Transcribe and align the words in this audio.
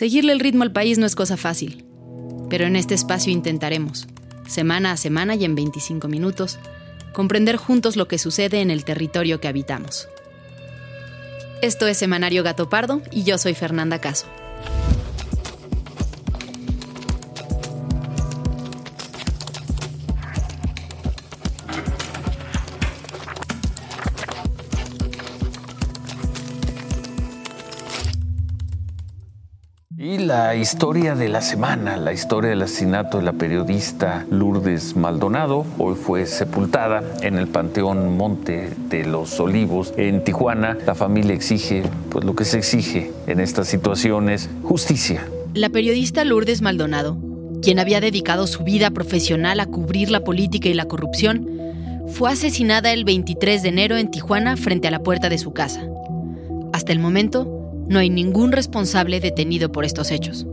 Seguirle 0.00 0.32
el 0.32 0.40
ritmo 0.40 0.62
al 0.62 0.72
país 0.72 0.96
no 0.96 1.04
es 1.04 1.14
cosa 1.14 1.36
fácil, 1.36 1.84
pero 2.48 2.64
en 2.64 2.74
este 2.74 2.94
espacio 2.94 3.30
intentaremos, 3.30 4.08
semana 4.48 4.92
a 4.92 4.96
semana 4.96 5.34
y 5.34 5.44
en 5.44 5.54
25 5.54 6.08
minutos, 6.08 6.58
comprender 7.12 7.58
juntos 7.58 7.96
lo 7.96 8.08
que 8.08 8.16
sucede 8.16 8.62
en 8.62 8.70
el 8.70 8.86
territorio 8.86 9.42
que 9.42 9.48
habitamos. 9.48 10.08
Esto 11.60 11.86
es 11.86 11.98
Semanario 11.98 12.42
Gato 12.42 12.70
Pardo 12.70 13.02
y 13.10 13.24
yo 13.24 13.36
soy 13.36 13.52
Fernanda 13.52 14.00
Caso. 14.00 14.24
La 30.50 30.56
historia 30.56 31.14
de 31.14 31.28
la 31.28 31.42
semana, 31.42 31.96
la 31.96 32.12
historia 32.12 32.50
del 32.50 32.62
asesinato 32.62 33.18
de 33.18 33.22
la 33.22 33.34
periodista 33.34 34.26
Lourdes 34.32 34.96
Maldonado, 34.96 35.64
hoy 35.78 35.94
fue 35.94 36.26
sepultada 36.26 37.04
en 37.22 37.36
el 37.36 37.46
Panteón 37.46 38.16
Monte 38.16 38.70
de 38.88 39.04
los 39.04 39.38
Olivos 39.38 39.94
en 39.96 40.24
Tijuana. 40.24 40.76
La 40.84 40.96
familia 40.96 41.34
exige, 41.34 41.84
pues 42.10 42.24
lo 42.24 42.34
que 42.34 42.44
se 42.44 42.58
exige 42.58 43.12
en 43.28 43.38
estas 43.38 43.68
situaciones, 43.68 44.50
justicia. 44.64 45.24
La 45.54 45.68
periodista 45.68 46.24
Lourdes 46.24 46.62
Maldonado, 46.62 47.16
quien 47.62 47.78
había 47.78 48.00
dedicado 48.00 48.48
su 48.48 48.64
vida 48.64 48.90
profesional 48.90 49.60
a 49.60 49.66
cubrir 49.66 50.10
la 50.10 50.24
política 50.24 50.68
y 50.68 50.74
la 50.74 50.86
corrupción, 50.86 51.48
fue 52.08 52.28
asesinada 52.28 52.92
el 52.92 53.04
23 53.04 53.62
de 53.62 53.68
enero 53.68 53.96
en 53.98 54.10
Tijuana 54.10 54.56
frente 54.56 54.88
a 54.88 54.90
la 54.90 55.04
puerta 55.04 55.28
de 55.28 55.38
su 55.38 55.52
casa. 55.52 55.86
Hasta 56.72 56.90
el 56.90 56.98
momento, 56.98 57.59
no 57.90 57.98
hay 57.98 58.08
ningún 58.08 58.52
responsable 58.52 59.20
detenido 59.20 59.70
por 59.70 59.84
estos 59.84 60.10
hechos. 60.12 60.46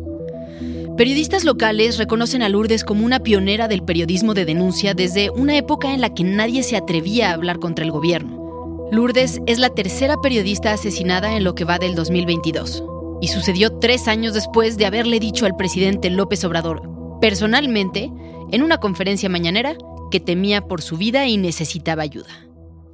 Periodistas 0.97 1.45
locales 1.45 1.99
reconocen 1.99 2.41
a 2.41 2.49
Lourdes 2.49 2.83
como 2.83 3.05
una 3.05 3.19
pionera 3.19 3.67
del 3.67 3.83
periodismo 3.83 4.33
de 4.33 4.45
denuncia 4.45 4.95
desde 4.95 5.29
una 5.29 5.55
época 5.55 5.94
en 5.94 6.02
la 6.02 6.13
que 6.16 6.23
nadie 6.23 6.63
se 6.63 6.75
atrevía 6.75 7.29
a 7.29 7.33
hablar 7.33 7.59
contra 7.59 7.85
el 7.85 7.91
gobierno. 7.91 8.89
Lourdes 8.91 9.39
es 9.45 9.59
la 9.59 9.69
tercera 9.69 10.16
periodista 10.23 10.73
asesinada 10.73 11.38
en 11.38 11.44
lo 11.44 11.53
que 11.53 11.66
va 11.66 11.77
del 11.77 11.94
2022, 11.94 12.83
y 13.21 13.27
sucedió 13.27 13.77
tres 13.77 14.07
años 14.07 14.33
después 14.33 14.77
de 14.77 14.88
haberle 14.88 15.19
dicho 15.19 15.45
al 15.45 15.55
presidente 15.55 16.09
López 16.09 16.44
Obrador, 16.44 16.81
personalmente, 17.22 18.11
en 18.51 18.63
una 18.63 18.79
conferencia 18.79 19.29
mañanera, 19.29 19.77
que 20.09 20.19
temía 20.19 20.61
por 20.61 20.81
su 20.81 20.97
vida 20.97 21.27
y 21.27 21.38
necesitaba 21.38 22.01
ayuda. 22.01 22.47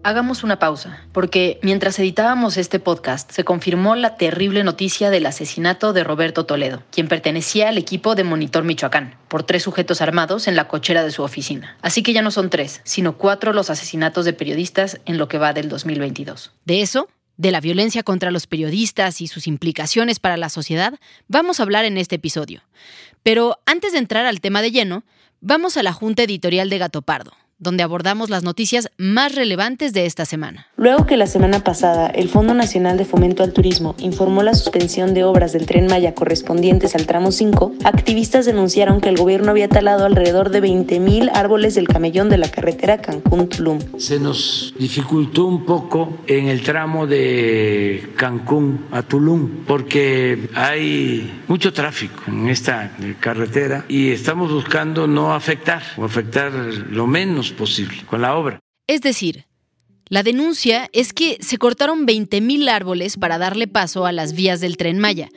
Hagamos 0.06 0.44
una 0.44 0.60
pausa, 0.60 1.00
porque 1.14 1.62
mientras 1.64 1.98
editábamos 1.98 2.58
este 2.58 2.78
podcast 2.78 3.32
se 3.32 3.46
confirmó 3.46 3.96
la 3.96 4.18
terrible 4.18 4.62
noticia 4.66 5.10
del 5.10 5.26
asesinato 5.26 5.94
de 5.94 6.04
Roberto 6.04 6.46
Toledo, 6.46 6.84
quien 6.92 7.08
pertenecía 7.08 7.70
al 7.70 7.78
equipo 7.78 8.14
de 8.14 8.26
Monitor 8.26 8.66
Michoacán, 8.66 9.16
por 9.30 9.44
tres 9.44 9.64
sujetos 9.64 10.02
armados 10.02 10.50
en 10.50 10.58
la 10.58 10.68
cochera 10.68 11.06
de 11.06 11.12
su 11.12 11.24
oficina. 11.24 11.78
Así 11.82 12.04
que 12.04 12.12
ya 12.12 12.22
no 12.22 12.32
son 12.32 12.50
tres, 12.50 12.82
sino 12.84 13.18
cuatro 13.18 13.54
los 13.54 13.70
asesinatos 13.70 14.26
de 14.26 14.34
periodistas 14.34 15.00
en 15.06 15.18
lo 15.18 15.30
que 15.30 15.38
va 15.38 15.54
del 15.54 15.70
2022. 15.70 16.52
De 16.66 16.82
eso, 16.82 17.08
de 17.38 17.52
la 17.52 17.62
violencia 17.62 18.04
contra 18.04 18.30
los 18.30 18.46
periodistas 18.46 19.22
y 19.22 19.28
sus 19.28 19.48
implicaciones 19.48 20.20
para 20.20 20.36
la 20.36 20.50
sociedad, 20.50 21.00
vamos 21.30 21.62
a 21.62 21.64
hablar 21.64 21.86
en 21.86 21.98
este 21.98 22.16
episodio. 22.16 22.62
Pero 23.24 23.58
antes 23.66 23.94
de 23.94 24.00
entrar 24.00 24.26
al 24.26 24.42
tema 24.42 24.62
de 24.62 24.72
lleno, 24.72 25.06
vamos 25.40 25.78
a 25.78 25.84
la 25.84 25.94
Junta 25.94 26.24
Editorial 26.24 26.70
de 26.70 26.78
Gato 26.78 27.04
Pardo 27.04 27.32
donde 27.64 27.84
abordamos 27.84 28.30
las 28.30 28.44
noticias 28.44 28.90
más 28.98 29.36
relevantes 29.36 29.94
de 29.94 30.06
esta 30.06 30.26
semana. 30.26 30.68
Luego 30.78 31.06
que 31.06 31.18
la 31.18 31.28
semana 31.28 31.64
pasada 31.64 32.08
el 32.08 32.30
Fondo 32.30 32.54
Nacional 32.54 32.98
de 32.98 33.06
Fomento 33.06 33.42
al 33.44 33.54
Turismo 33.54 33.96
informó 34.00 34.44
la 34.44 34.54
suspensión 34.54 35.14
de 35.14 35.24
obras 35.24 35.54
del 35.54 35.66
tren 35.66 35.88
Maya 35.88 36.14
correspondientes 36.14 36.96
al 36.96 37.06
tramo 37.06 37.32
5, 37.32 37.76
activistas 37.84 38.46
denunciaron 38.46 39.02
que 39.02 39.10
el 39.10 39.18
gobierno 39.18 39.52
había 39.52 39.70
talado 39.70 40.06
alrededor 40.06 40.50
de 40.50 40.62
20.000 40.62 41.32
árboles 41.34 41.76
del 41.76 41.88
camellón 41.88 42.30
de 42.30 42.38
la 42.38 42.50
carretera 42.50 43.02
Cancún-Tulum. 43.02 43.80
Se 43.98 44.20
nos 44.20 44.74
dificultó 44.78 45.46
un 45.46 45.66
poco 45.66 46.18
en 46.28 46.48
el 46.48 46.62
tramo 46.62 47.08
de 47.08 48.10
Cancún 48.16 48.86
a 48.92 49.02
Tulum 49.04 49.64
porque 49.66 50.50
hay 50.54 51.42
mucho 51.48 51.72
tráfico 51.72 52.24
en 52.28 52.50
esta 52.50 52.92
carretera 53.20 53.86
y 53.88 54.12
estamos 54.12 54.52
buscando 54.52 55.08
no 55.08 55.34
afectar 55.34 55.82
o 55.98 56.06
afectar 56.06 56.52
lo 56.52 57.08
menos 57.08 57.53
posible 57.54 57.98
con 58.06 58.22
la 58.22 58.36
obra. 58.36 58.60
Es 58.88 59.02
decir, 59.02 59.46
la 60.10 60.24
denuncia 60.24 60.90
es 60.94 61.14
que 61.14 61.38
se 61.40 61.58
cortaron 61.58 62.06
20.000 62.06 62.70
árboles 62.70 63.18
para 63.18 63.38
darle 63.38 63.68
paso 63.68 64.06
a 64.06 64.12
las 64.12 64.34
vías 64.34 64.60
del 64.60 64.78
tren 64.78 65.00
Maya. 65.00 65.30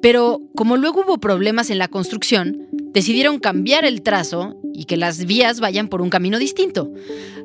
Pero 0.00 0.40
como 0.54 0.76
luego 0.76 1.02
hubo 1.02 1.18
problemas 1.18 1.70
en 1.70 1.78
la 1.78 1.88
construcción, 1.88 2.68
decidieron 2.92 3.38
cambiar 3.38 3.84
el 3.84 4.02
trazo 4.02 4.56
y 4.72 4.84
que 4.84 4.96
las 4.96 5.24
vías 5.24 5.60
vayan 5.60 5.88
por 5.88 6.00
un 6.00 6.10
camino 6.10 6.38
distinto. 6.38 6.90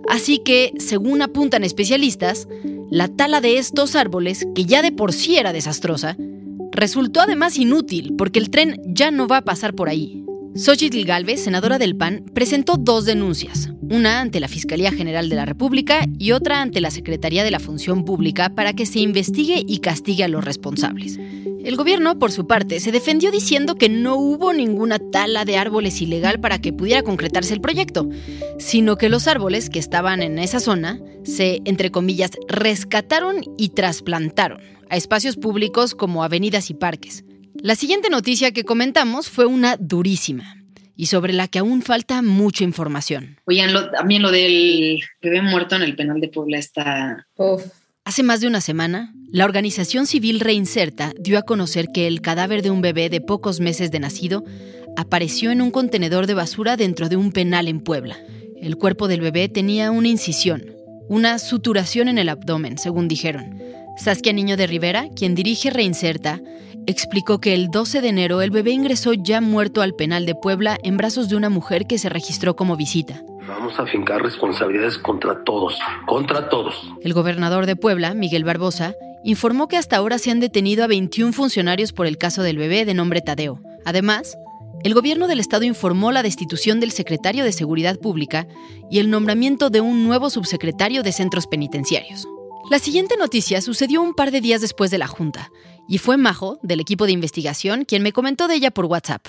Así 0.10 0.40
que, 0.40 0.74
según 0.78 1.22
apuntan 1.22 1.64
especialistas, 1.64 2.48
la 2.92 3.08
tala 3.08 3.42
de 3.42 3.58
estos 3.58 3.96
árboles, 3.96 4.46
que 4.56 4.66
ya 4.66 4.82
de 4.82 4.92
por 4.92 5.14
sí 5.14 5.38
era 5.38 5.54
desastrosa, 5.54 6.18
resultó 6.72 7.22
además 7.22 7.58
inútil 7.58 8.16
porque 8.18 8.40
el 8.40 8.50
tren 8.50 8.82
ya 8.86 9.12
no 9.12 9.28
va 9.28 9.38
a 9.38 9.46
pasar 9.46 9.74
por 9.74 9.90
ahí. 9.90 10.24
Xochitl 10.60 11.06
Galvez, 11.06 11.42
senadora 11.42 11.78
del 11.78 11.96
PAN, 11.96 12.26
presentó 12.34 12.76
dos 12.76 13.06
denuncias, 13.06 13.70
una 13.82 14.20
ante 14.20 14.42
la 14.42 14.50
Fiscalía 14.50 14.92
General 14.92 15.30
de 15.30 15.38
la 15.38 15.46
República 15.46 16.06
y 16.18 16.34
otra 16.34 16.62
ante 16.62 16.82
la 16.82 16.92
Secretaría 16.92 17.46
de 17.46 17.52
la 17.52 17.62
Función 17.62 18.04
Pública 18.04 18.50
para 18.50 18.74
que 18.74 18.86
se 18.86 19.00
investigue 19.00 19.64
y 19.66 19.80
castigue 19.80 20.26
a 20.26 20.28
los 20.28 20.44
responsables. 20.44 21.18
El 21.64 21.78
gobierno, 21.78 22.20
por 22.20 22.34
su 22.34 22.46
parte, 22.46 22.82
se 22.82 22.92
defendió 22.92 23.32
diciendo 23.32 23.76
que 23.76 23.88
no 23.88 24.18
hubo 24.18 24.52
ninguna 24.52 25.00
tala 25.00 25.46
de 25.46 25.56
árboles 25.56 26.02
ilegal 26.02 26.42
para 26.42 26.60
que 26.60 26.74
pudiera 26.74 27.04
concretarse 27.04 27.54
el 27.54 27.62
proyecto, 27.62 28.10
sino 28.58 28.98
que 28.98 29.08
los 29.08 29.30
árboles 29.30 29.70
que 29.70 29.80
estaban 29.80 30.22
en 30.22 30.40
esa 30.40 30.60
zona 30.60 31.00
se, 31.24 31.62
entre 31.64 31.90
comillas, 31.90 32.32
rescataron 32.50 33.44
y 33.58 33.70
trasplantaron 33.70 34.60
a 34.90 34.98
espacios 34.98 35.38
públicos 35.38 35.96
como 35.96 36.22
avenidas 36.22 36.70
y 36.70 36.74
parques. 36.74 37.24
La 37.62 37.76
siguiente 37.76 38.10
noticia 38.10 38.52
que 38.52 38.64
comentamos 38.64 39.30
fue 39.30 39.46
una 39.46 39.76
durísima 39.78 40.64
y 40.96 41.08
sobre 41.08 41.34
la 41.34 41.50
que 41.50 41.60
aún 41.60 41.82
falta 41.82 42.22
mucha 42.22 42.64
información. 42.64 43.38
Oigan, 43.46 43.74
también 43.92 44.22
lo 44.22 44.32
del 44.32 45.02
bebé 45.22 45.42
muerto 45.42 45.76
en 45.76 45.82
el 45.82 45.96
penal 45.96 46.22
de 46.22 46.30
Puebla 46.30 46.58
está... 46.58 47.28
Hace 48.06 48.24
más 48.24 48.40
de 48.40 48.48
una 48.48 48.62
semana, 48.62 49.14
la 49.30 49.44
organización 49.44 50.08
civil 50.08 50.40
Reinserta 50.40 51.12
dio 51.20 51.38
a 51.38 51.42
conocer 51.42 51.88
que 51.94 52.08
el 52.08 52.22
cadáver 52.22 52.62
de 52.62 52.72
un 52.72 52.82
bebé 52.82 53.10
de 53.10 53.20
pocos 53.20 53.60
meses 53.60 53.92
de 53.92 54.00
nacido 54.00 54.46
apareció 54.96 55.52
en 55.52 55.62
un 55.62 55.72
contenedor 55.72 56.28
de 56.28 56.36
basura 56.36 56.78
dentro 56.78 57.10
de 57.10 57.18
un 57.18 57.34
penal 57.34 57.68
en 57.68 57.82
Puebla. 57.82 58.18
El 58.62 58.78
cuerpo 58.78 59.10
del 59.10 59.20
bebé 59.20 59.50
tenía 59.50 59.92
una 59.92 60.08
incisión, 60.08 60.66
una 61.10 61.40
suturación 61.40 62.08
en 62.08 62.20
el 62.20 62.30
abdomen, 62.30 62.78
según 62.78 63.10
dijeron. 63.10 63.60
Saskia 63.98 64.32
Niño 64.32 64.56
de 64.56 64.66
Rivera, 64.66 65.10
quien 65.14 65.36
dirige 65.36 65.70
Reinserta, 65.70 66.42
explicó 66.88 67.40
que 67.40 67.54
el 67.54 67.70
12 67.70 68.02
de 68.02 68.10
enero 68.10 68.42
el 68.42 68.52
bebé 68.52 68.72
ingresó 68.72 69.14
ya 69.14 69.42
muerto 69.42 69.82
al 69.82 69.94
penal 69.94 70.26
de 70.26 70.36
Puebla 70.36 70.78
en 70.84 70.98
brazos 70.98 71.30
de 71.30 71.36
una 71.36 71.50
mujer 71.50 71.86
que 71.88 71.98
se 71.98 72.10
registró 72.10 72.56
como 72.56 72.76
visita. 72.76 73.24
Vamos 73.48 73.80
a 73.80 73.86
fincar 73.86 74.22
responsabilidades 74.22 74.98
contra 74.98 75.44
todos, 75.44 75.78
contra 76.06 76.50
todos. 76.50 76.76
El 77.02 77.14
gobernador 77.14 77.66
de 77.66 77.76
Puebla, 77.76 78.14
Miguel 78.14 78.44
Barbosa, 78.44 78.96
informó 79.24 79.68
que 79.68 79.78
hasta 79.78 79.98
ahora 79.98 80.18
se 80.18 80.32
han 80.32 80.40
detenido 80.40 80.84
a 80.84 80.88
21 80.88 81.34
funcionarios 81.34 81.94
por 81.94 82.06
el 82.06 82.18
caso 82.18 82.44
del 82.44 82.58
bebé 82.58 82.86
de 82.86 82.94
nombre 82.94 83.22
Tadeo. 83.22 83.60
Además, 83.86 84.38
el 84.84 84.94
gobierno 84.94 85.28
del 85.28 85.40
estado 85.40 85.66
informó 85.66 86.12
la 86.12 86.24
destitución 86.24 86.80
del 86.80 86.92
secretario 86.92 87.44
de 87.44 87.52
Seguridad 87.52 88.00
Pública 88.00 88.48
y 88.90 89.00
el 89.00 89.10
nombramiento 89.10 89.70
de 89.70 89.82
un 89.82 90.06
nuevo 90.06 90.30
subsecretario 90.30 91.04
de 91.04 91.12
Centros 91.12 91.48
Penitenciarios. 91.48 92.28
La 92.70 92.80
siguiente 92.80 93.18
noticia 93.18 93.62
sucedió 93.62 94.02
un 94.02 94.14
par 94.14 94.32
de 94.32 94.42
días 94.42 94.62
después 94.62 94.92
de 94.92 95.00
la 95.00 95.08
junta, 95.08 95.50
y 95.90 95.98
fue 95.98 96.18
Majo, 96.18 96.60
del 96.62 96.80
equipo 96.80 97.06
de 97.06 97.12
investigación, 97.12 97.84
quien 97.84 98.04
me 98.04 98.14
comentó 98.14 98.48
de 98.48 98.56
ella 98.56 98.72
por 98.72 98.86
WhatsApp. 98.86 99.26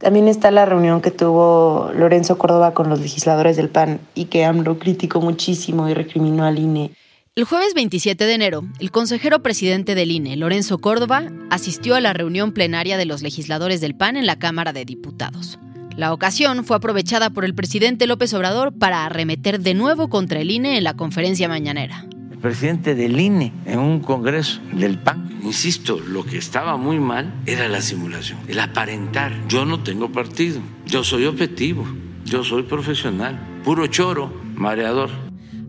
También 0.00 0.28
está 0.28 0.50
la 0.50 0.64
reunión 0.64 1.00
que 1.02 1.10
tuvo 1.10 1.90
Lorenzo 1.94 2.38
Córdoba 2.38 2.72
con 2.72 2.88
los 2.88 3.00
legisladores 3.00 3.56
del 3.56 3.68
PAN 3.68 4.00
y 4.14 4.26
que 4.26 4.44
AMLO 4.44 4.78
criticó 4.78 5.20
muchísimo 5.20 5.88
y 5.88 5.94
recriminó 5.94 6.44
al 6.44 6.58
INE. 6.58 6.92
El 7.34 7.44
jueves 7.44 7.74
27 7.74 8.24
de 8.24 8.34
enero, 8.34 8.64
el 8.80 8.90
consejero 8.90 9.42
presidente 9.42 9.94
del 9.94 10.10
INE, 10.10 10.36
Lorenzo 10.36 10.78
Córdoba, 10.78 11.24
asistió 11.50 11.94
a 11.94 12.00
la 12.00 12.12
reunión 12.12 12.52
plenaria 12.52 12.96
de 12.96 13.04
los 13.04 13.22
legisladores 13.22 13.80
del 13.80 13.94
PAN 13.94 14.16
en 14.16 14.26
la 14.26 14.38
Cámara 14.38 14.72
de 14.72 14.84
Diputados. 14.84 15.58
La 15.96 16.12
ocasión 16.12 16.64
fue 16.64 16.76
aprovechada 16.76 17.30
por 17.30 17.44
el 17.44 17.54
presidente 17.54 18.06
López 18.06 18.32
Obrador 18.34 18.72
para 18.72 19.04
arremeter 19.04 19.60
de 19.60 19.74
nuevo 19.74 20.08
contra 20.08 20.40
el 20.40 20.50
INE 20.50 20.78
en 20.78 20.84
la 20.84 20.94
conferencia 20.94 21.48
mañanera. 21.48 22.06
Presidente 22.40 22.94
del 22.94 23.18
INE 23.18 23.52
en 23.66 23.80
un 23.80 23.98
congreso 23.98 24.60
del 24.72 24.98
PAN, 24.98 25.40
insisto, 25.42 25.98
lo 25.98 26.24
que 26.24 26.38
estaba 26.38 26.76
muy 26.76 27.00
mal 27.00 27.34
era 27.46 27.68
la 27.68 27.80
simulación, 27.80 28.38
el 28.46 28.60
aparentar. 28.60 29.32
Yo 29.48 29.64
no 29.64 29.82
tengo 29.82 30.12
partido, 30.12 30.60
yo 30.86 31.02
soy 31.02 31.24
objetivo, 31.26 31.84
yo 32.24 32.44
soy 32.44 32.62
profesional, 32.62 33.36
puro 33.64 33.88
choro, 33.88 34.32
mareador. 34.54 35.10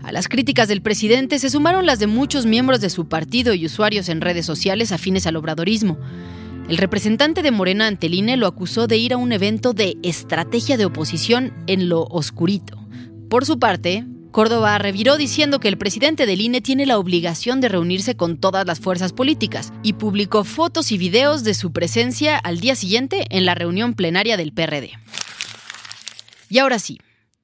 A 0.03 0.11
las 0.11 0.27
críticas 0.27 0.67
del 0.67 0.83
presidente 0.83 1.39
se 1.39 1.49
sumaron 1.49 1.87
las 1.87 1.97
de 1.97 2.05
muchos 2.05 2.45
miembros 2.45 2.81
de 2.81 2.91
su 2.91 3.07
partido 3.07 3.55
y 3.55 3.65
usuarios 3.65 4.07
en 4.07 4.21
redes 4.21 4.45
sociales 4.45 4.91
afines 4.91 5.25
al 5.25 5.37
obradorismo. 5.37 5.97
El 6.69 6.77
representante 6.77 7.41
de 7.41 7.49
Morena 7.49 7.87
ante 7.87 8.05
el 8.05 8.13
INE 8.13 8.37
lo 8.37 8.45
acusó 8.45 8.85
de 8.85 8.97
ir 8.97 9.13
a 9.13 9.17
un 9.17 9.31
evento 9.31 9.73
de 9.73 9.97
estrategia 10.03 10.77
de 10.77 10.85
oposición 10.85 11.51
en 11.65 11.89
lo 11.89 12.03
oscurito. 12.03 12.77
Por 13.27 13.45
su 13.45 13.57
parte, 13.57 14.05
Córdoba 14.31 14.77
reviró 14.77 15.17
diciendo 15.17 15.59
que 15.59 15.67
el 15.67 15.77
presidente 15.77 16.25
del 16.25 16.41
INE 16.41 16.61
tiene 16.61 16.85
la 16.85 16.99
obligación 16.99 17.61
de 17.61 17.69
reunirse 17.69 18.15
con 18.15 18.37
todas 18.37 18.65
las 18.65 18.79
fuerzas 18.79 19.11
políticas 19.11 19.73
y 19.81 19.93
publicó 19.93 20.43
fotos 20.43 20.91
y 20.91 20.97
videos 20.97 21.43
de 21.43 21.55
su 21.55 21.71
presencia 21.71 22.37
al 22.37 22.59
día 22.59 22.75
siguiente 22.75 23.25
en 23.29 23.45
la 23.45 23.55
reunión 23.55 23.95
plenaria 23.95 24.37
del 24.37 24.53
PRD. 24.53 24.91
Y 26.49 26.59
ahora 26.59 26.77
sí, 26.77 26.99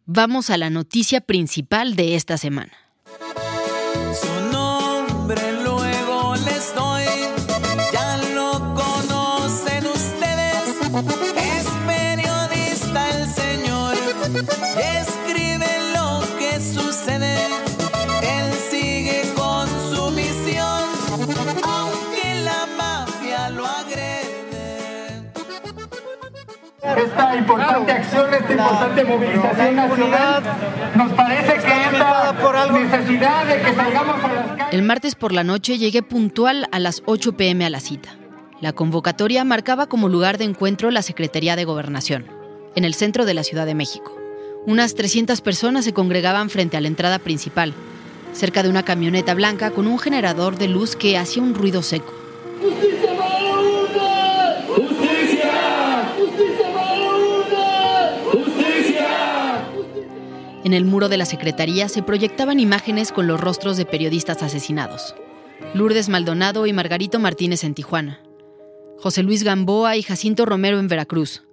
vamos 0.05 0.49
a 0.49 0.57
la 0.57 0.69
noticia 0.69 1.21
principal 1.21 1.95
de 1.95 2.15
esta 2.15 2.37
semana. 2.37 2.73
Esta 26.97 27.35
importante 27.35 27.91
acción, 27.91 28.33
esta 28.33 28.53
importante 28.53 29.03
movilización 29.03 29.75
nacional, 29.75 30.43
nos 30.95 31.11
parece 31.13 31.53
que 31.53 31.57
esta 31.57 32.71
necesidad 32.71 33.45
de 33.45 33.61
que 33.61 33.73
salgamos 33.73 34.23
a 34.23 34.33
las 34.33 34.47
calles. 34.47 34.73
El 34.73 34.81
martes 34.83 35.15
por 35.15 35.31
la 35.31 35.43
noche 35.43 35.77
llegué 35.77 36.01
puntual 36.03 36.67
a 36.71 36.79
las 36.79 37.01
8 37.05 37.37
pm 37.37 37.65
a 37.65 37.69
la 37.69 37.79
cita. 37.79 38.15
La 38.61 38.73
convocatoria 38.73 39.43
marcaba 39.43 39.87
como 39.87 40.09
lugar 40.09 40.37
de 40.37 40.45
encuentro 40.45 40.91
la 40.91 41.01
Secretaría 41.01 41.55
de 41.55 41.65
Gobernación, 41.65 42.25
en 42.75 42.85
el 42.85 42.93
centro 42.93 43.25
de 43.25 43.33
la 43.33 43.43
Ciudad 43.43 43.65
de 43.65 43.75
México. 43.75 44.15
Unas 44.65 44.95
300 44.95 45.41
personas 45.41 45.85
se 45.85 45.93
congregaban 45.93 46.49
frente 46.49 46.77
a 46.77 46.81
la 46.81 46.87
entrada 46.87 47.19
principal, 47.19 47.73
cerca 48.33 48.63
de 48.63 48.69
una 48.69 48.83
camioneta 48.83 49.33
blanca 49.33 49.71
con 49.71 49.87
un 49.87 49.99
generador 49.99 50.57
de 50.57 50.67
luz 50.67 50.95
que 50.95 51.17
hacía 51.17 51.43
un 51.43 51.53
ruido 51.53 51.83
seco. 51.83 52.13
En 60.65 60.73
el 60.73 60.83
muro 60.83 61.09
de 61.09 61.17
la 61.17 61.25
Secretaría 61.25 61.87
se 61.89 62.01
proyectaban 62.01 62.59
imágenes 62.59 63.11
con 63.11 63.27
los 63.27 63.39
rostros 63.39 63.77
de 63.77 63.85
periodistas 63.85 64.41
asesinados. 64.41 65.13
Lourdes 65.75 66.09
Maldonado 66.09 66.65
y 66.65 66.73
Margarito 66.73 67.19
Martínez 67.19 67.63
en 67.63 67.75
Tijuana. 67.75 68.19
José 68.97 69.21
Luis 69.21 69.43
Gamboa 69.43 69.95
y 69.95 70.01
Jacinto 70.01 70.43
Romero 70.43 70.79
en 70.79 70.87
Veracruz. 70.87 71.43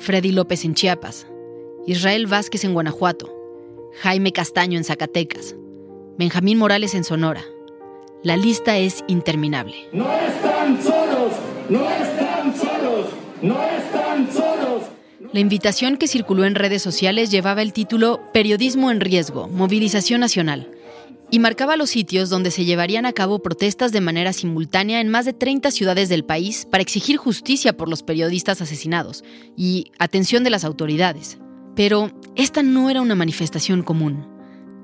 Freddy 0.00 0.32
López 0.32 0.64
en 0.64 0.74
Chiapas. 0.74 1.28
Israel 1.86 2.26
Vázquez 2.26 2.64
en 2.64 2.74
Guanajuato. 2.74 3.32
Jaime 4.02 4.32
Castaño 4.32 4.78
en 4.78 4.84
Zacatecas. 4.84 5.54
Benjamín 6.18 6.58
Morales 6.58 6.96
en 6.96 7.04
Sonora. 7.04 7.44
La 8.24 8.36
lista 8.36 8.78
es 8.78 9.04
interminable. 9.06 9.76
No 9.92 10.10
están 10.12 10.82
solos, 10.82 11.34
no 11.68 11.88
están 11.88 12.56
solos, 12.56 13.06
no 13.42 13.62
están. 13.62 14.03
La 15.34 15.40
invitación 15.40 15.96
que 15.96 16.06
circuló 16.06 16.44
en 16.44 16.54
redes 16.54 16.80
sociales 16.80 17.28
llevaba 17.28 17.60
el 17.60 17.72
título 17.72 18.20
Periodismo 18.32 18.92
en 18.92 19.00
riesgo, 19.00 19.48
movilización 19.48 20.20
nacional, 20.20 20.70
y 21.28 21.40
marcaba 21.40 21.76
los 21.76 21.90
sitios 21.90 22.30
donde 22.30 22.52
se 22.52 22.64
llevarían 22.64 23.04
a 23.04 23.12
cabo 23.12 23.42
protestas 23.42 23.90
de 23.90 24.00
manera 24.00 24.32
simultánea 24.32 25.00
en 25.00 25.08
más 25.08 25.24
de 25.24 25.32
30 25.32 25.72
ciudades 25.72 26.08
del 26.08 26.24
país 26.24 26.68
para 26.70 26.82
exigir 26.82 27.16
justicia 27.16 27.76
por 27.76 27.88
los 27.88 28.04
periodistas 28.04 28.62
asesinados 28.62 29.24
y 29.56 29.90
atención 29.98 30.44
de 30.44 30.50
las 30.50 30.64
autoridades. 30.64 31.38
Pero 31.74 32.12
esta 32.36 32.62
no 32.62 32.88
era 32.88 33.02
una 33.02 33.16
manifestación 33.16 33.82
común. 33.82 34.28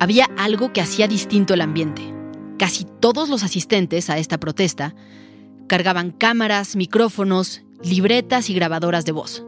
Había 0.00 0.24
algo 0.36 0.72
que 0.72 0.80
hacía 0.80 1.06
distinto 1.06 1.54
el 1.54 1.60
ambiente. 1.60 2.02
Casi 2.58 2.84
todos 2.98 3.28
los 3.28 3.44
asistentes 3.44 4.10
a 4.10 4.18
esta 4.18 4.40
protesta 4.40 4.96
cargaban 5.68 6.10
cámaras, 6.10 6.74
micrófonos, 6.74 7.62
libretas 7.84 8.50
y 8.50 8.54
grabadoras 8.54 9.04
de 9.04 9.12
voz. 9.12 9.44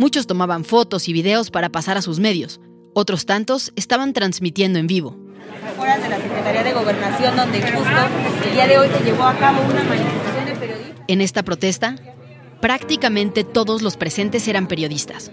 Muchos 0.00 0.26
tomaban 0.26 0.64
fotos 0.64 1.10
y 1.10 1.12
videos 1.12 1.50
para 1.50 1.68
pasar 1.68 1.98
a 1.98 2.00
sus 2.00 2.20
medios. 2.20 2.58
Otros 2.94 3.26
tantos 3.26 3.70
estaban 3.76 4.14
transmitiendo 4.14 4.78
en 4.78 4.86
vivo. 4.86 5.14
de 5.14 6.08
la 6.08 6.16
Secretaría 6.16 6.64
de 6.64 6.72
Gobernación, 6.72 7.36
donde 7.36 7.60
justo 7.60 8.46
el 8.46 8.52
día 8.54 8.66
de 8.66 8.78
hoy 8.78 8.88
se 8.88 9.04
llevó 9.04 9.24
a 9.24 9.36
cabo 9.36 9.60
una 9.62 9.84
manifestación 9.84 10.46
de 10.46 10.54
periodistas. 10.54 11.04
En 11.06 11.20
esta 11.20 11.42
protesta, 11.42 11.96
prácticamente 12.62 13.44
todos 13.44 13.82
los 13.82 13.98
presentes 13.98 14.48
eran 14.48 14.68
periodistas. 14.68 15.32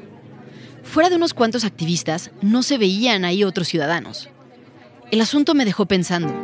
Fuera 0.84 1.10
de 1.10 1.16
unos 1.16 1.34
cuantos 1.34 1.64
activistas, 1.64 2.32
no 2.42 2.62
se 2.62 2.78
veían 2.78 3.24
ahí 3.24 3.46
otros 3.46 3.70
ciudadanos. 3.70 4.28
El 5.12 5.22
asunto 5.22 5.54
me 5.54 5.64
dejó 5.64 5.86
pensando. 5.86 6.36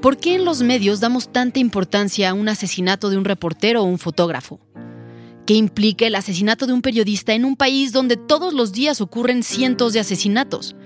¿Por 0.00 0.18
qué 0.18 0.36
en 0.36 0.44
los 0.44 0.62
medios 0.62 1.00
damos 1.00 1.32
tanta 1.32 1.58
importancia 1.58 2.30
a 2.30 2.34
un 2.34 2.48
asesinato 2.48 3.10
de 3.10 3.16
un 3.16 3.24
reportero 3.24 3.82
o 3.82 3.86
un 3.86 3.98
fotógrafo? 3.98 4.60
¿Qué 5.48 5.54
implica 5.54 6.06
el 6.06 6.14
asesinato 6.14 6.66
de 6.66 6.74
un 6.74 6.82
periodista 6.82 7.32
en 7.32 7.46
un 7.46 7.56
país 7.56 7.90
donde 7.90 8.18
todos 8.18 8.52
los 8.52 8.70
días 8.72 9.00
ocurren 9.00 9.42
cientos 9.42 9.94
de 9.94 10.00
asesinatos? 10.00 10.76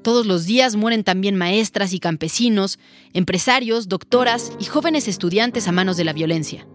Todos 0.00 0.24
los 0.24 0.46
días 0.46 0.74
mueren 0.74 1.04
también 1.04 1.36
maestras 1.36 1.92
y 1.92 1.98
campesinos, 1.98 2.78
empresarios, 3.12 3.86
doctoras 3.86 4.52
y 4.58 4.64
jóvenes 4.64 5.06
estudiantes 5.06 5.68
a 5.68 5.72
manos 5.72 5.98
de 5.98 6.04
la 6.04 6.14
violencia. 6.14 6.66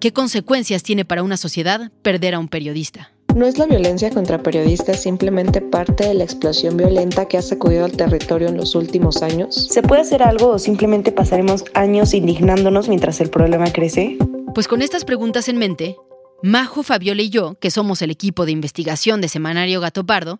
¿Qué 0.00 0.14
consecuencias 0.14 0.82
tiene 0.82 1.04
para 1.04 1.22
una 1.22 1.36
sociedad 1.36 1.92
perder 2.00 2.34
a 2.34 2.38
un 2.38 2.48
periodista? 2.48 3.12
¿No 3.34 3.44
es 3.44 3.58
la 3.58 3.66
violencia 3.66 4.08
contra 4.08 4.42
periodistas 4.42 5.02
simplemente 5.02 5.60
parte 5.60 6.08
de 6.08 6.14
la 6.14 6.24
explosión 6.24 6.78
violenta 6.78 7.28
que 7.28 7.36
ha 7.36 7.42
sacudido 7.42 7.84
al 7.84 7.98
territorio 7.98 8.48
en 8.48 8.56
los 8.56 8.74
últimos 8.74 9.22
años? 9.22 9.68
¿Se 9.70 9.82
puede 9.82 10.00
hacer 10.00 10.22
algo 10.22 10.48
o 10.52 10.58
simplemente 10.58 11.12
pasaremos 11.12 11.66
años 11.74 12.14
indignándonos 12.14 12.88
mientras 12.88 13.20
el 13.20 13.28
problema 13.28 13.70
crece? 13.74 14.16
Pues 14.54 14.68
con 14.68 14.80
estas 14.80 15.04
preguntas 15.04 15.50
en 15.50 15.58
mente, 15.58 15.96
Majo, 16.42 16.82
Fabiola 16.82 17.22
y 17.22 17.30
yo, 17.30 17.58
que 17.58 17.70
somos 17.70 18.02
el 18.02 18.10
equipo 18.10 18.44
de 18.44 18.52
investigación 18.52 19.20
de 19.20 19.28
Semanario 19.28 19.80
Gato 19.80 20.04
Pardo, 20.04 20.38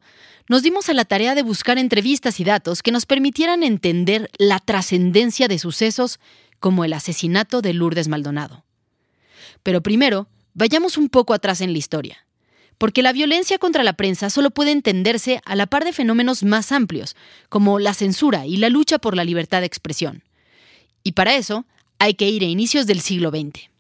nos 0.48 0.62
dimos 0.62 0.88
a 0.88 0.94
la 0.94 1.04
tarea 1.04 1.34
de 1.34 1.42
buscar 1.42 1.78
entrevistas 1.78 2.38
y 2.38 2.44
datos 2.44 2.82
que 2.82 2.92
nos 2.92 3.06
permitieran 3.06 3.62
entender 3.62 4.30
la 4.38 4.60
trascendencia 4.60 5.48
de 5.48 5.58
sucesos 5.58 6.20
como 6.60 6.84
el 6.84 6.92
asesinato 6.92 7.62
de 7.62 7.72
Lourdes 7.72 8.08
Maldonado. 8.08 8.64
Pero 9.62 9.82
primero, 9.82 10.28
vayamos 10.54 10.96
un 10.98 11.08
poco 11.08 11.34
atrás 11.34 11.60
en 11.60 11.72
la 11.72 11.78
historia, 11.78 12.26
porque 12.78 13.02
la 13.02 13.12
violencia 13.12 13.58
contra 13.58 13.82
la 13.82 13.94
prensa 13.94 14.30
solo 14.30 14.50
puede 14.50 14.72
entenderse 14.72 15.40
a 15.44 15.56
la 15.56 15.66
par 15.66 15.84
de 15.84 15.92
fenómenos 15.92 16.42
más 16.42 16.72
amplios, 16.72 17.16
como 17.48 17.78
la 17.78 17.94
censura 17.94 18.46
y 18.46 18.58
la 18.58 18.68
lucha 18.68 18.98
por 18.98 19.16
la 19.16 19.24
libertad 19.24 19.60
de 19.60 19.66
expresión. 19.66 20.22
Y 21.02 21.12
para 21.12 21.34
eso 21.34 21.64
hay 21.98 22.14
que 22.14 22.28
ir 22.28 22.42
a 22.42 22.46
inicios 22.46 22.86
del 22.86 23.00
siglo 23.00 23.30
XX. 23.30 23.70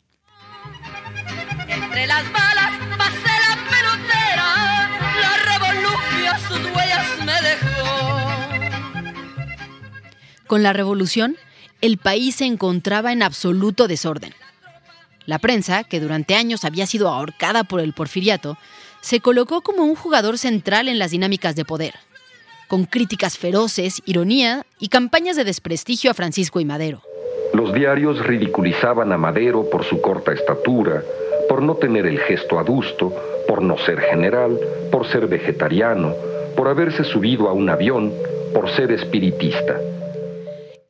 Entre 1.96 2.08
las 2.08 2.30
balas 2.30 2.72
pasé 2.98 3.32
la 3.48 3.56
pelotera, 3.70 4.90
la 5.18 5.34
revolución 5.50 6.36
sus 6.46 6.60
huellas 6.76 7.06
me 7.24 7.32
dejó. 7.48 7.86
Con 10.46 10.62
la 10.62 10.74
revolución, 10.74 11.38
el 11.80 11.96
país 11.96 12.34
se 12.34 12.44
encontraba 12.44 13.12
en 13.12 13.22
absoluto 13.22 13.88
desorden. 13.88 14.34
La 15.24 15.38
prensa, 15.38 15.84
que 15.84 15.98
durante 15.98 16.34
años 16.34 16.66
había 16.66 16.86
sido 16.86 17.08
ahorcada 17.08 17.64
por 17.64 17.80
el 17.80 17.94
porfiriato, 17.94 18.58
se 19.00 19.20
colocó 19.20 19.62
como 19.62 19.84
un 19.84 19.94
jugador 19.94 20.36
central 20.36 20.88
en 20.88 20.98
las 20.98 21.12
dinámicas 21.12 21.56
de 21.56 21.64
poder, 21.64 21.94
con 22.68 22.84
críticas 22.84 23.38
feroces, 23.38 24.02
ironía 24.04 24.66
y 24.78 24.88
campañas 24.88 25.36
de 25.36 25.44
desprestigio 25.44 26.10
a 26.10 26.14
Francisco 26.14 26.60
y 26.60 26.66
Madero. 26.66 27.00
Los 27.54 27.72
diarios 27.72 28.18
ridiculizaban 28.26 29.12
a 29.12 29.16
Madero 29.16 29.70
por 29.70 29.82
su 29.82 30.02
corta 30.02 30.34
estatura, 30.34 31.02
por 31.56 31.64
no 31.64 31.76
tener 31.76 32.04
el 32.04 32.18
gesto 32.18 32.58
adusto, 32.58 33.14
por 33.48 33.62
no 33.62 33.78
ser 33.78 33.98
general, 33.98 34.60
por 34.92 35.10
ser 35.10 35.26
vegetariano, 35.26 36.14
por 36.54 36.68
haberse 36.68 37.02
subido 37.02 37.48
a 37.48 37.54
un 37.54 37.70
avión, 37.70 38.12
por 38.52 38.70
ser 38.76 38.92
espiritista. 38.92 39.80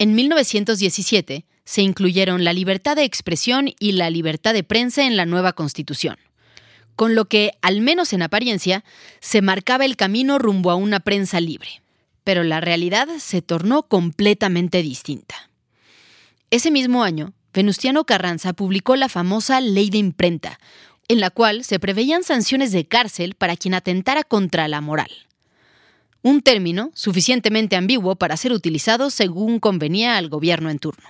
En 0.00 0.16
1917 0.16 1.44
se 1.64 1.82
incluyeron 1.82 2.42
la 2.42 2.52
libertad 2.52 2.96
de 2.96 3.04
expresión 3.04 3.68
y 3.78 3.92
la 3.92 4.10
libertad 4.10 4.54
de 4.54 4.64
prensa 4.64 5.06
en 5.06 5.16
la 5.16 5.24
nueva 5.24 5.52
Constitución, 5.52 6.16
con 6.96 7.14
lo 7.14 7.26
que, 7.26 7.52
al 7.62 7.80
menos 7.80 8.12
en 8.12 8.22
apariencia, 8.22 8.82
se 9.20 9.42
marcaba 9.42 9.84
el 9.84 9.94
camino 9.94 10.36
rumbo 10.36 10.72
a 10.72 10.74
una 10.74 10.98
prensa 10.98 11.40
libre. 11.40 11.80
Pero 12.24 12.42
la 12.42 12.60
realidad 12.60 13.06
se 13.20 13.40
tornó 13.40 13.84
completamente 13.84 14.82
distinta. 14.82 15.48
Ese 16.50 16.72
mismo 16.72 17.04
año, 17.04 17.34
Venustiano 17.56 18.04
Carranza 18.04 18.52
publicó 18.52 18.96
la 18.96 19.08
famosa 19.08 19.62
Ley 19.62 19.88
de 19.88 19.96
Imprenta, 19.96 20.60
en 21.08 21.20
la 21.20 21.30
cual 21.30 21.64
se 21.64 21.78
preveían 21.78 22.22
sanciones 22.22 22.70
de 22.70 22.86
cárcel 22.86 23.34
para 23.34 23.56
quien 23.56 23.72
atentara 23.72 24.24
contra 24.24 24.68
la 24.68 24.82
moral. 24.82 25.10
Un 26.20 26.42
término 26.42 26.90
suficientemente 26.92 27.74
ambiguo 27.74 28.16
para 28.16 28.36
ser 28.36 28.52
utilizado 28.52 29.08
según 29.08 29.58
convenía 29.58 30.18
al 30.18 30.28
gobierno 30.28 30.68
en 30.68 30.78
turno. 30.78 31.08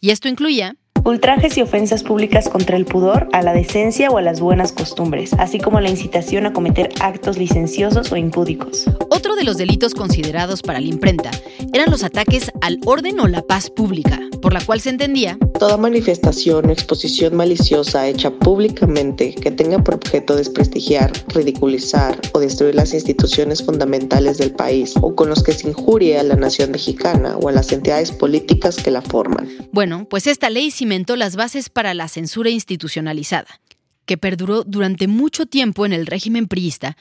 Y 0.00 0.10
esto 0.10 0.26
incluía 0.26 0.74
ultrajes 1.08 1.56
y 1.56 1.62
ofensas 1.62 2.02
públicas 2.02 2.48
contra 2.48 2.76
el 2.76 2.84
pudor, 2.84 3.28
a 3.32 3.42
la 3.42 3.54
decencia 3.54 4.10
o 4.10 4.18
a 4.18 4.22
las 4.22 4.40
buenas 4.40 4.72
costumbres, 4.72 5.32
así 5.38 5.58
como 5.58 5.80
la 5.80 5.88
incitación 5.88 6.46
a 6.46 6.52
cometer 6.52 6.90
actos 7.00 7.38
licenciosos 7.38 8.12
o 8.12 8.16
impúdicos. 8.16 8.84
Otro 9.10 9.34
de 9.34 9.44
los 9.44 9.56
delitos 9.56 9.94
considerados 9.94 10.62
para 10.62 10.80
la 10.80 10.86
imprenta 10.86 11.30
eran 11.72 11.90
los 11.90 12.04
ataques 12.04 12.50
al 12.60 12.78
orden 12.84 13.20
o 13.20 13.26
la 13.26 13.42
paz 13.42 13.70
pública, 13.70 14.20
por 14.42 14.52
la 14.52 14.60
cual 14.60 14.80
se 14.80 14.90
entendía 14.90 15.38
toda 15.58 15.76
manifestación 15.76 16.66
o 16.66 16.72
exposición 16.72 17.34
maliciosa 17.34 18.06
hecha 18.06 18.30
públicamente 18.30 19.34
que 19.34 19.50
tenga 19.50 19.82
por 19.82 19.96
objeto 19.96 20.36
desprestigiar, 20.36 21.12
ridiculizar 21.28 22.18
o 22.32 22.38
destruir 22.38 22.76
las 22.76 22.94
instituciones 22.94 23.64
fundamentales 23.64 24.38
del 24.38 24.52
país 24.52 24.94
o 25.00 25.16
con 25.16 25.28
los 25.28 25.42
que 25.42 25.52
se 25.52 25.68
injurie 25.68 26.16
a 26.18 26.22
la 26.22 26.36
nación 26.36 26.70
mexicana 26.70 27.36
o 27.38 27.48
a 27.48 27.52
las 27.52 27.72
entidades 27.72 28.12
políticas 28.12 28.76
que 28.76 28.92
la 28.92 29.02
forman. 29.02 29.48
Bueno, 29.72 30.06
pues 30.08 30.28
esta 30.28 30.48
ley 30.48 30.70
cimentó 30.70 30.97
las 31.06 31.36
bases 31.36 31.68
para 31.68 31.94
la 31.94 32.08
censura 32.08 32.50
institucionalizada, 32.50 33.60
que 34.06 34.16
perduró 34.16 34.64
durante 34.64 35.06
mucho 35.06 35.46
tiempo 35.46 35.86
en 35.86 35.92
el 35.92 36.06
régimen 36.06 36.48
priista 36.48 36.96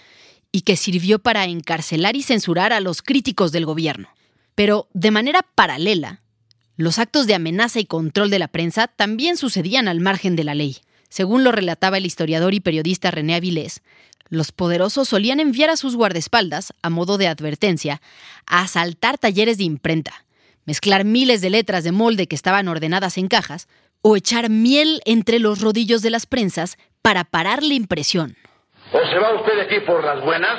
y 0.51 0.62
que 0.62 0.75
sirvió 0.75 1.20
para 1.20 1.46
encarcelar 1.46 2.16
y 2.16 2.24
censurar 2.24 2.74
a 2.74 2.80
los 2.80 3.01
críticos 3.01 3.51
del 3.51 3.66
gobierno. 3.66 4.10
Pero, 4.56 4.88
de 4.94 5.12
manera 5.12 5.46
paralela, 5.56 6.22
los 6.75 7.00
actos 7.00 7.27
de 7.27 7.36
amenaza 7.36 7.80
y 7.80 7.86
control 7.86 8.30
de 8.30 8.39
la 8.39 8.48
prensa 8.48 8.88
también 8.88 9.38
sucedían 9.38 9.88
al 9.88 10.00
margen 10.00 10.36
de 10.36 10.44
la 10.44 10.56
ley. 10.56 10.77
Según 11.10 11.44
lo 11.44 11.51
relataba 11.51 11.98
el 11.98 12.06
historiador 12.06 12.54
y 12.54 12.60
periodista 12.60 13.12
René 13.12 13.36
Avilés, 13.36 13.82
los 14.30 14.51
poderosos 14.51 15.08
solían 15.08 15.39
enviar 15.39 15.70
a 15.70 15.77
sus 15.77 15.96
guardaespaldas, 15.96 16.74
a 16.82 16.89
modo 16.89 17.18
de 17.18 17.27
advertencia, 17.27 18.01
a 18.46 18.62
asaltar 18.62 19.18
talleres 19.18 19.58
de 19.58 19.63
imprenta, 19.63 20.25
mezclar 20.66 21.06
miles 21.06 21.42
de 21.42 21.50
letras 21.50 21.84
de 21.84 21.94
molde 21.94 22.27
que 22.27 22.36
estaban 22.36 22.68
ordenadas 22.68 23.18
en 23.18 23.30
cajas, 23.30 23.68
o 24.01 24.16
echar 24.16 24.50
miel 24.50 25.01
entre 25.06 25.39
los 25.39 25.62
rodillos 25.62 26.01
de 26.01 26.10
las 26.10 26.25
prensas 26.25 26.77
para 27.01 27.24
parar 27.24 27.63
la 27.63 27.74
impresión. 27.74 28.36
O 28.94 29.00
se 29.00 29.18
va 29.20 29.36
usted 29.36 29.56
de 29.56 29.62
aquí 29.63 29.86
por 29.86 30.04
las 30.04 30.24
buenas, 30.24 30.58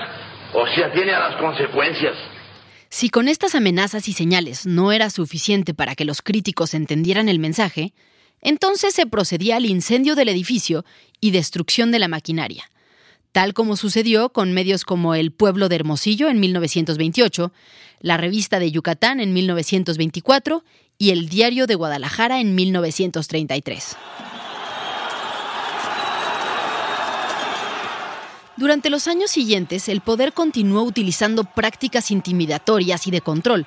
o 0.55 0.67
se 0.75 0.85
atiene 0.85 1.13
a 1.13 1.29
las 1.29 1.41
consecuencias. 1.41 2.15
Si 2.91 3.11
con 3.11 3.29
estas 3.29 3.55
amenazas 3.55 4.09
y 4.09 4.13
señales 4.13 4.67
no 4.67 4.93
era 4.93 5.11
suficiente 5.11 5.75
para 5.75 5.95
que 5.95 6.05
los 6.05 6.23
críticos 6.23 6.73
entendieran 6.73 7.29
el 7.29 7.39
mensaje, 7.39 7.93
entonces 8.41 8.95
se 8.95 9.07
procedía 9.07 9.57
al 9.57 9.67
incendio 9.67 10.15
del 10.15 10.29
edificio 10.29 10.85
y 11.21 11.31
destrucción 11.31 11.91
de 11.91 11.99
la 11.99 12.09
maquinaria, 12.09 12.71
tal 13.33 13.53
como 13.53 13.77
sucedió 13.77 14.31
con 14.31 14.53
medios 14.53 14.85
como 14.85 15.15
El 15.15 15.33
Pueblo 15.33 15.69
de 15.69 15.77
Hermosillo 15.77 16.29
en 16.29 16.41
1928, 16.41 17.53
la 18.01 18.17
Revista 18.17 18.59
de 18.59 18.71
Yucatán 18.71 19.21
en 19.21 19.33
1924 19.33 20.65
y 20.99 21.11
El 21.11 21.29
Diario 21.29 21.69
de 21.69 21.77
Guadalajara 21.77 22.41
en 22.41 22.57
1933. 22.57 23.97
Durante 28.57 28.91
los 28.91 29.07
años 29.07 29.31
siguientes, 29.31 29.89
el 29.89 30.01
poder 30.01 30.33
continuó 30.33 30.83
utilizando 30.83 31.45
prácticas 31.45 32.11
intimidatorias 32.11 33.07
y 33.07 33.13
de 33.13 33.21
control, 33.21 33.67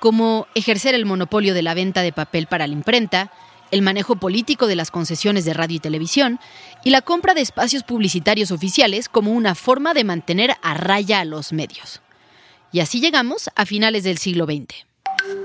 como 0.00 0.46
ejercer 0.54 0.94
el 0.94 1.04
monopolio 1.04 1.52
de 1.52 1.60
la 1.60 1.74
venta 1.74 2.00
de 2.00 2.12
papel 2.12 2.46
para 2.46 2.66
la 2.66 2.72
imprenta, 2.72 3.30
el 3.70 3.82
manejo 3.82 4.16
político 4.16 4.66
de 4.66 4.76
las 4.76 4.90
concesiones 4.90 5.44
de 5.44 5.52
radio 5.52 5.76
y 5.76 5.80
televisión 5.80 6.40
y 6.82 6.90
la 6.90 7.02
compra 7.02 7.34
de 7.34 7.42
espacios 7.42 7.82
publicitarios 7.82 8.50
oficiales 8.50 9.10
como 9.10 9.32
una 9.32 9.54
forma 9.54 9.92
de 9.92 10.04
mantener 10.04 10.54
a 10.62 10.74
raya 10.74 11.20
a 11.20 11.26
los 11.26 11.52
medios. 11.52 12.00
Y 12.72 12.80
así 12.80 13.00
llegamos 13.00 13.50
a 13.54 13.66
finales 13.66 14.02
del 14.04 14.16
siglo 14.16 14.46
XX. 14.46 14.91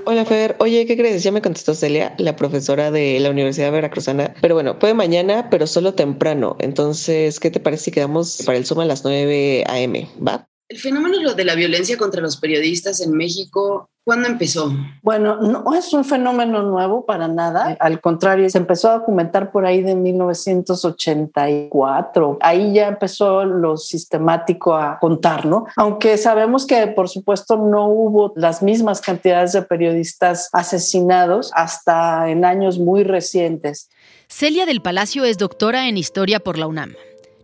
Hola 0.04 0.24
Fer, 0.24 0.56
oye, 0.58 0.86
¿qué 0.86 0.96
crees? 0.96 1.22
Ya 1.22 1.32
me 1.32 1.42
contestó 1.42 1.74
Celia, 1.74 2.14
la 2.18 2.34
profesora 2.34 2.90
de 2.90 3.20
la 3.20 3.30
Universidad 3.30 3.70
Veracruzana. 3.70 4.34
Pero 4.40 4.54
bueno, 4.54 4.78
puede 4.78 4.94
mañana, 4.94 5.50
pero 5.50 5.66
solo 5.66 5.94
temprano. 5.94 6.56
Entonces, 6.60 7.38
¿qué 7.40 7.50
te 7.50 7.60
parece 7.60 7.84
si 7.84 7.90
quedamos 7.90 8.42
para 8.46 8.56
el 8.56 8.64
Zoom 8.64 8.80
a 8.80 8.84
las 8.86 9.04
9 9.04 9.64
a.m.? 9.66 10.08
¿Va? 10.26 10.48
El 10.68 10.78
fenómeno 10.78 11.34
de 11.34 11.44
la 11.44 11.54
violencia 11.54 11.96
contra 11.96 12.20
los 12.20 12.36
periodistas 12.36 13.00
en 13.00 13.12
México 13.12 13.88
¿Cuándo 14.08 14.26
empezó? 14.26 14.72
Bueno, 15.02 15.36
no 15.36 15.74
es 15.74 15.92
un 15.92 16.02
fenómeno 16.02 16.62
nuevo 16.62 17.04
para 17.04 17.28
nada. 17.28 17.76
Al 17.78 18.00
contrario, 18.00 18.48
se 18.48 18.56
empezó 18.56 18.88
a 18.88 19.00
documentar 19.00 19.52
por 19.52 19.66
ahí 19.66 19.82
de 19.82 19.94
1984. 19.94 22.38
Ahí 22.40 22.72
ya 22.72 22.88
empezó 22.88 23.44
lo 23.44 23.76
sistemático 23.76 24.74
a 24.74 24.98
contar, 24.98 25.44
¿no? 25.44 25.66
Aunque 25.76 26.16
sabemos 26.16 26.66
que, 26.66 26.86
por 26.86 27.10
supuesto, 27.10 27.58
no 27.58 27.88
hubo 27.88 28.32
las 28.34 28.62
mismas 28.62 29.02
cantidades 29.02 29.52
de 29.52 29.60
periodistas 29.60 30.48
asesinados 30.54 31.50
hasta 31.52 32.30
en 32.30 32.46
años 32.46 32.78
muy 32.78 33.04
recientes. 33.04 33.90
Celia 34.26 34.64
del 34.64 34.80
Palacio 34.80 35.26
es 35.26 35.36
doctora 35.36 35.86
en 35.86 35.98
Historia 35.98 36.40
por 36.40 36.56
la 36.56 36.66
UNAM 36.66 36.94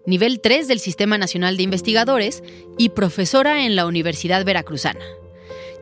nivel 0.07 0.41
3 0.41 0.69
del 0.69 0.81
Sistema 0.81 1.19
Nacional 1.19 1.57
de 1.57 1.63
Investigadores 1.63 2.43
y 2.79 2.91
profesora 2.91 3.65
en 3.65 3.77
la 3.77 3.87
Universidad 3.87 4.45
Veracruzana. 4.45 5.05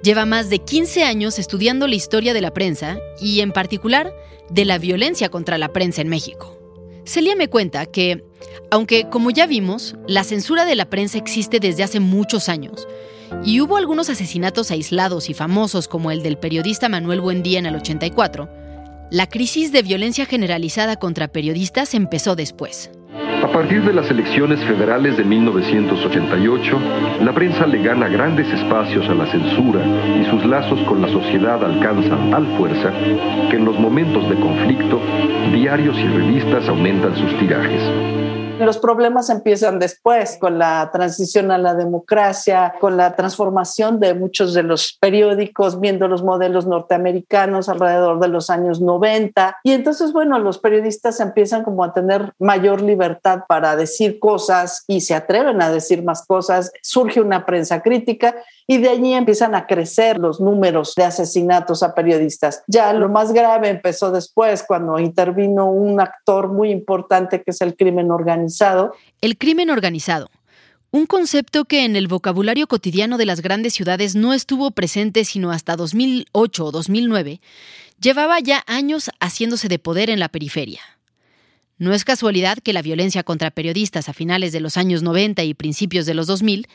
Lleva 0.03 0.27
más 0.27 0.51
de 0.51 0.59
15 0.59 1.05
años 1.05 1.39
estudiando 1.39 1.87
la 1.87 1.95
historia 1.95 2.35
de 2.35 2.41
la 2.41 2.53
prensa 2.53 2.99
y, 3.21 3.41
en 3.41 3.53
particular, 3.53 4.13
de 4.51 4.65
la 4.65 4.79
violencia 4.79 5.29
contra 5.29 5.59
la 5.59 5.73
prensa 5.73 6.03
en 6.03 6.09
México. 6.09 6.59
Celia 7.05 7.37
me 7.37 7.49
cuenta 7.49 7.87
que, 7.87 8.25
aunque 8.71 9.09
como 9.09 9.31
ya 9.31 9.47
vimos, 9.47 9.97
la 10.07 10.25
censura 10.25 10.65
de 10.65 10.77
la 10.77 10.91
prensa 10.91 11.19
existe 11.19 11.61
desde 11.61 11.83
hace 11.83 12.01
muchos 12.01 12.49
años, 12.49 12.87
y 13.45 13.61
hubo 13.61 13.77
algunos 13.77 14.11
asesinatos 14.11 14.71
aislados 14.71 15.31
y 15.31 15.35
famosos 15.35 15.89
como 15.89 16.11
el 16.11 16.23
del 16.23 16.37
periodista 16.37 16.89
Manuel 16.89 17.21
Buendía 17.21 17.59
en 17.59 17.67
el 17.67 17.77
84, 17.77 18.49
la 19.11 19.29
crisis 19.29 19.73
de 19.73 19.83
violencia 19.83 20.27
generalizada 20.27 20.97
contra 20.97 21.29
periodistas 21.29 21.95
empezó 21.95 22.37
después. 22.37 22.91
A 23.15 23.49
partir 23.49 23.83
de 23.83 23.93
las 23.93 24.11
elecciones 24.11 24.61
federales 24.61 25.19
de 25.19 25.25
1988, 25.25 26.79
la 27.23 27.33
prensa 27.33 27.67
le 27.67 27.83
gana 27.83 28.09
grandes 28.09 28.51
espacios 28.51 29.07
a 29.09 29.15
la 29.15 29.27
censura 29.27 29.81
y 30.19 30.25
sus 30.31 30.45
lazos 30.47 30.81
con 30.85 31.03
la 31.03 31.09
sociedad 31.09 31.63
alcanzan 31.63 32.31
tal 32.31 32.47
fuerza 32.57 32.91
que 33.51 33.57
en 33.57 33.67
los 33.67 33.79
momentos 33.79 34.29
de 34.31 34.37
conflicto, 34.37 35.01
diarios 35.53 35.99
y 35.99 36.07
revistas 36.07 36.67
aumentan 36.69 37.15
sus 37.17 37.39
tirajes. 37.39 38.22
Los 38.65 38.79
problemas 38.79 39.29
empiezan 39.29 39.79
después, 39.79 40.39
con 40.41 40.59
la 40.59 40.89
transición 40.93 41.51
a 41.51 41.59
la 41.59 41.75
democracia, 41.75 42.75
con 42.81 42.97
la 42.97 43.17
transformación 43.17 43.99
de 43.99 44.15
muchos 44.15 44.55
de 44.55 44.63
los 44.63 44.97
periódicos, 45.01 45.81
viendo 45.81 46.07
los 46.07 46.23
modelos 46.23 46.67
norteamericanos 46.67 47.69
alrededor 47.69 48.21
de 48.21 48.29
los 48.29 48.51
años 48.51 48.81
90. 48.81 49.59
Y 49.65 49.73
entonces, 49.73 50.13
bueno, 50.13 50.39
los 50.39 50.59
periodistas 50.59 51.19
empiezan 51.21 51.65
como 51.65 51.83
a 51.83 51.93
tener 51.93 52.33
mayor 52.39 52.83
libertad 52.83 53.41
para 53.49 53.75
decir 53.75 54.21
cosas 54.21 54.85
y 54.87 55.01
se 55.01 55.15
atreven 55.15 55.61
a 55.61 55.71
decir 55.71 56.05
más 56.05 56.25
cosas. 56.25 56.71
Surge 56.83 57.21
una 57.21 57.45
prensa 57.45 57.83
crítica 57.83 58.37
y 58.67 58.79
de 58.79 58.89
allí 58.89 59.13
empiezan 59.13 59.55
a 59.55 59.67
crecer 59.67 60.19
los 60.19 60.41
números 60.41 60.95
de 60.95 61.05
asesinatos 61.05 61.83
a 61.83 61.95
periodistas. 61.95 62.63
Ya 62.67 62.93
lo 62.93 63.09
más 63.09 63.33
grave 63.33 63.69
empezó 63.69 64.11
después, 64.13 64.65
cuando 64.67 64.99
intervino 64.99 65.71
un 65.71 66.01
actor 66.01 66.49
muy 66.49 66.71
importante 66.71 67.43
que 67.43 67.51
es 67.51 67.61
el 67.61 67.77
crimen 67.77 68.11
organizado. 68.11 68.52
El 69.21 69.39
crimen 69.39 69.71
organizado. 69.71 70.31
Un 70.91 71.07
concepto 71.07 71.65
que 71.65 71.85
en 71.85 71.97
el 71.97 72.07
vocabulario 72.07 72.67
cotidiano 72.67 73.17
de 73.17 73.25
las 73.25 73.41
grandes 73.41 73.73
ciudades 73.73 74.15
no 74.15 74.35
estuvo 74.35 74.71
presente 74.73 75.25
sino 75.25 75.51
hasta 75.51 75.75
2008 75.75 76.67
o 76.67 76.71
2009, 76.71 77.41
llevaba 77.99 78.41
ya 78.41 78.63
años 78.67 79.11
haciéndose 79.19 79.69
de 79.69 79.79
poder 79.79 80.11
en 80.11 80.21
la 80.21 80.29
periferia. 80.29 80.83
No 81.79 81.95
es 81.95 82.05
casualidad 82.05 82.59
que 82.59 82.73
la 82.73 82.83
violencia 82.83 83.23
contra 83.23 83.51
periodistas 83.51 84.09
a 84.09 84.13
finales 84.13 84.53
de 84.53 84.61
los 84.61 84.77
años 84.77 85.03
90 85.03 85.43
y 85.45 85.55
principios 85.55 86.07
de 86.07 86.15
los 86.15 86.27
2000 86.27 86.69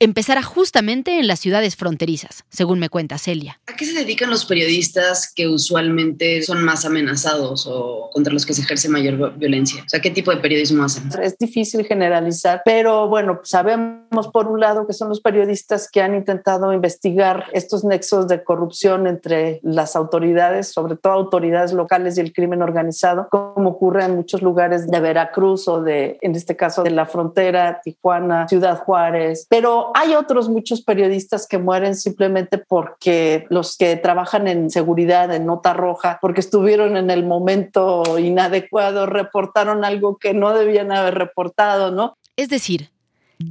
empezara 0.00 0.42
justamente 0.42 1.18
en 1.18 1.26
las 1.26 1.40
ciudades 1.40 1.76
fronterizas, 1.76 2.44
según 2.48 2.78
me 2.78 2.88
cuenta 2.88 3.18
Celia. 3.18 3.60
¿A 3.66 3.76
qué 3.76 3.84
se 3.84 3.92
dedican 3.92 4.30
los 4.30 4.44
periodistas 4.44 5.32
que 5.34 5.48
usualmente 5.48 6.42
son 6.42 6.64
más 6.64 6.84
amenazados 6.84 7.66
o 7.66 8.10
contra 8.12 8.32
los 8.32 8.46
que 8.46 8.54
se 8.54 8.62
ejerce 8.62 8.88
mayor 8.88 9.36
violencia? 9.38 9.82
O 9.82 9.88
sea, 9.88 10.00
¿qué 10.00 10.10
tipo 10.10 10.30
de 10.30 10.38
periodismo 10.38 10.84
hacen? 10.84 11.10
Es 11.22 11.38
difícil 11.38 11.84
generalizar, 11.86 12.62
pero 12.64 13.08
bueno, 13.08 13.40
sabemos 13.44 14.28
por 14.32 14.48
un 14.48 14.60
lado 14.60 14.86
que 14.86 14.92
son 14.92 15.08
los 15.08 15.20
periodistas 15.20 15.90
que 15.90 16.02
han 16.02 16.14
intentado 16.14 16.72
investigar 16.72 17.46
estos 17.52 17.84
nexos 17.84 18.28
de 18.28 18.42
corrupción 18.42 19.06
entre 19.06 19.60
las 19.62 19.96
autoridades, 19.96 20.68
sobre 20.68 20.96
todo 20.96 21.12
autoridades 21.12 21.72
locales 21.72 22.18
y 22.18 22.20
el 22.20 22.32
crimen 22.32 22.62
organizado, 22.62 23.28
como 23.30 23.70
ocurre 23.70 24.04
en 24.04 24.16
muchos 24.16 24.42
lugares 24.42 24.86
de 24.86 25.00
Veracruz 25.00 25.68
o 25.68 25.82
de, 25.82 26.18
en 26.20 26.34
este 26.34 26.56
caso, 26.56 26.82
de 26.82 26.90
la 26.90 27.06
frontera, 27.06 27.80
Tijuana, 27.82 28.48
Ciudad 28.48 28.78
Juárez, 28.78 29.46
pero 29.48 29.83
hay 29.94 30.14
otros 30.14 30.48
muchos 30.48 30.82
periodistas 30.82 31.46
que 31.46 31.58
mueren 31.58 31.94
simplemente 31.94 32.58
porque 32.58 33.46
los 33.50 33.76
que 33.76 33.96
trabajan 33.96 34.48
en 34.48 34.70
seguridad, 34.70 35.34
en 35.34 35.46
nota 35.46 35.72
roja, 35.72 36.18
porque 36.20 36.40
estuvieron 36.40 36.96
en 36.96 37.10
el 37.10 37.24
momento 37.24 38.18
inadecuado, 38.18 39.06
reportaron 39.06 39.84
algo 39.84 40.16
que 40.16 40.34
no 40.34 40.54
debían 40.54 40.92
haber 40.92 41.14
reportado, 41.14 41.90
¿no? 41.90 42.16
Es 42.36 42.48
decir, 42.48 42.90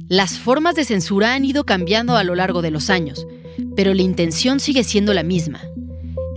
las 0.08 0.38
formas 0.38 0.74
de 0.74 0.84
censura 0.84 1.34
han 1.34 1.44
ido 1.44 1.64
cambiando 1.64 2.16
a 2.16 2.24
lo 2.24 2.34
largo 2.34 2.62
de 2.62 2.70
los 2.70 2.90
años, 2.90 3.26
pero 3.76 3.94
la 3.94 4.02
intención 4.02 4.60
sigue 4.60 4.84
siendo 4.84 5.14
la 5.14 5.22
misma. 5.22 5.60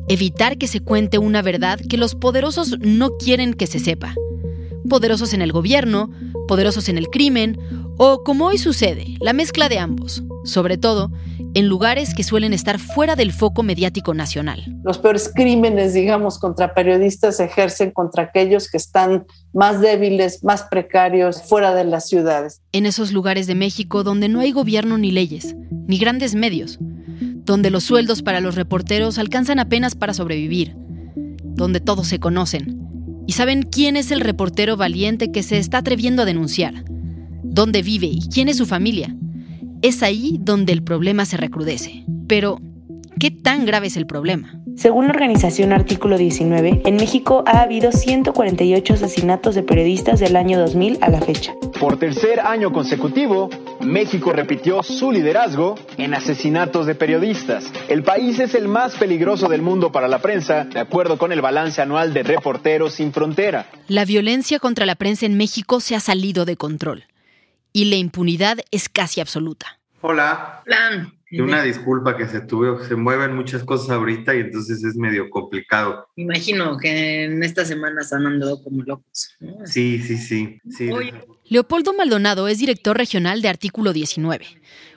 Evitar 0.07 0.57
que 0.57 0.67
se 0.67 0.79
cuente 0.79 1.17
una 1.17 1.41
verdad 1.41 1.79
que 1.89 1.97
los 1.97 2.15
poderosos 2.15 2.79
no 2.79 3.17
quieren 3.17 3.53
que 3.53 3.67
se 3.67 3.79
sepa. 3.79 4.13
Poderosos 4.89 5.33
en 5.33 5.41
el 5.41 5.51
gobierno, 5.51 6.09
poderosos 6.47 6.87
en 6.87 6.97
el 6.97 7.07
crimen 7.07 7.59
o, 7.97 8.23
como 8.23 8.45
hoy 8.45 8.57
sucede, 8.57 9.17
la 9.19 9.33
mezcla 9.33 9.69
de 9.69 9.79
ambos, 9.79 10.23
sobre 10.43 10.77
todo 10.77 11.11
en 11.53 11.67
lugares 11.67 12.13
que 12.13 12.23
suelen 12.23 12.53
estar 12.53 12.77
fuera 12.77 13.15
del 13.15 13.33
foco 13.33 13.63
mediático 13.63 14.13
nacional. 14.13 14.63
Los 14.83 14.99
peores 14.99 15.31
crímenes, 15.33 15.93
digamos, 15.93 16.37
contra 16.37 16.75
periodistas 16.75 17.37
se 17.37 17.45
ejercen 17.45 17.91
contra 17.91 18.23
aquellos 18.23 18.69
que 18.69 18.77
están 18.77 19.25
más 19.53 19.81
débiles, 19.81 20.43
más 20.43 20.63
precarios, 20.69 21.41
fuera 21.41 21.73
de 21.73 21.85
las 21.85 22.07
ciudades. 22.07 22.61
En 22.71 22.85
esos 22.85 23.11
lugares 23.11 23.47
de 23.47 23.55
México 23.55 24.03
donde 24.03 24.29
no 24.29 24.41
hay 24.41 24.51
gobierno 24.51 24.99
ni 24.99 25.11
leyes, 25.11 25.55
ni 25.87 25.97
grandes 25.97 26.35
medios, 26.35 26.77
donde 26.79 27.71
los 27.71 27.83
sueldos 27.83 28.21
para 28.21 28.39
los 28.39 28.55
reporteros 28.55 29.17
alcanzan 29.17 29.57
apenas 29.57 29.95
para 29.95 30.13
sobrevivir, 30.13 30.75
donde 31.43 31.79
todos 31.79 32.07
se 32.07 32.19
conocen 32.19 32.83
y 33.25 33.33
saben 33.33 33.63
quién 33.63 33.97
es 33.97 34.11
el 34.11 34.21
reportero 34.21 34.77
valiente 34.77 35.31
que 35.31 35.41
se 35.41 35.57
está 35.57 35.79
atreviendo 35.79 36.21
a 36.21 36.25
denunciar 36.25 36.83
dónde 37.49 37.81
vive 37.81 38.07
y 38.07 38.27
quién 38.29 38.49
es 38.49 38.57
su 38.57 38.65
familia. 38.65 39.15
Es 39.81 40.03
ahí 40.03 40.37
donde 40.41 40.73
el 40.73 40.83
problema 40.83 41.25
se 41.25 41.37
recrudece. 41.37 42.03
Pero, 42.27 42.59
¿qué 43.19 43.31
tan 43.31 43.65
grave 43.65 43.87
es 43.87 43.97
el 43.97 44.05
problema? 44.05 44.61
Según 44.77 45.05
la 45.07 45.13
organización 45.13 45.73
Artículo 45.73 46.19
19, 46.19 46.83
en 46.85 46.95
México 46.97 47.43
ha 47.47 47.61
habido 47.61 47.91
148 47.91 48.93
asesinatos 48.93 49.55
de 49.55 49.63
periodistas 49.63 50.19
del 50.19 50.35
año 50.35 50.59
2000 50.59 50.99
a 51.01 51.09
la 51.09 51.19
fecha. 51.19 51.55
Por 51.79 51.97
tercer 51.97 52.39
año 52.39 52.71
consecutivo, 52.71 53.49
México 53.81 54.33
repitió 54.33 54.83
su 54.83 55.11
liderazgo 55.11 55.75
en 55.97 56.13
asesinatos 56.13 56.85
de 56.85 56.93
periodistas. 56.93 57.71
El 57.89 58.03
país 58.03 58.39
es 58.39 58.53
el 58.53 58.67
más 58.67 58.93
peligroso 58.95 59.49
del 59.49 59.63
mundo 59.63 59.91
para 59.91 60.07
la 60.07 60.19
prensa, 60.19 60.65
de 60.65 60.79
acuerdo 60.79 61.17
con 61.17 61.31
el 61.31 61.41
balance 61.41 61.81
anual 61.81 62.13
de 62.13 62.21
Reporteros 62.21 62.93
sin 62.93 63.11
Frontera. 63.11 63.65
La 63.87 64.05
violencia 64.05 64.59
contra 64.59 64.85
la 64.85 64.93
prensa 64.93 65.25
en 65.25 65.37
México 65.37 65.79
se 65.79 65.95
ha 65.95 65.99
salido 65.99 66.45
de 66.45 66.55
control 66.55 67.05
y 67.77 67.85
la 67.85 67.95
impunidad 67.95 68.57
es 68.71 68.89
casi 68.89 69.21
absoluta. 69.21 69.79
Hola. 70.01 70.63
Plan. 70.65 71.13
Y 71.29 71.41
una 71.41 71.61
disculpa 71.61 72.17
que 72.17 72.25
se 72.25 72.41
tuvo, 72.41 72.83
se 72.83 72.95
mueven 72.95 73.35
muchas 73.35 73.63
cosas 73.63 73.91
ahorita 73.91 74.33
y 74.33 74.39
entonces 74.39 74.83
es 74.83 74.95
medio 74.95 75.29
complicado. 75.29 76.07
Imagino 76.15 76.79
que 76.79 77.25
en 77.25 77.43
esta 77.43 77.65
semana 77.65 78.01
han 78.11 78.25
andado 78.25 78.63
como 78.63 78.81
locos. 78.81 79.35
Sí, 79.65 80.01
sí, 80.01 80.17
sí. 80.17 80.59
sí. 80.75 80.89
Leopoldo 81.45 81.93
Maldonado 81.93 82.47
es 82.47 82.57
director 82.57 82.97
regional 82.97 83.43
de 83.43 83.49
Artículo 83.49 83.93
19, 83.93 84.47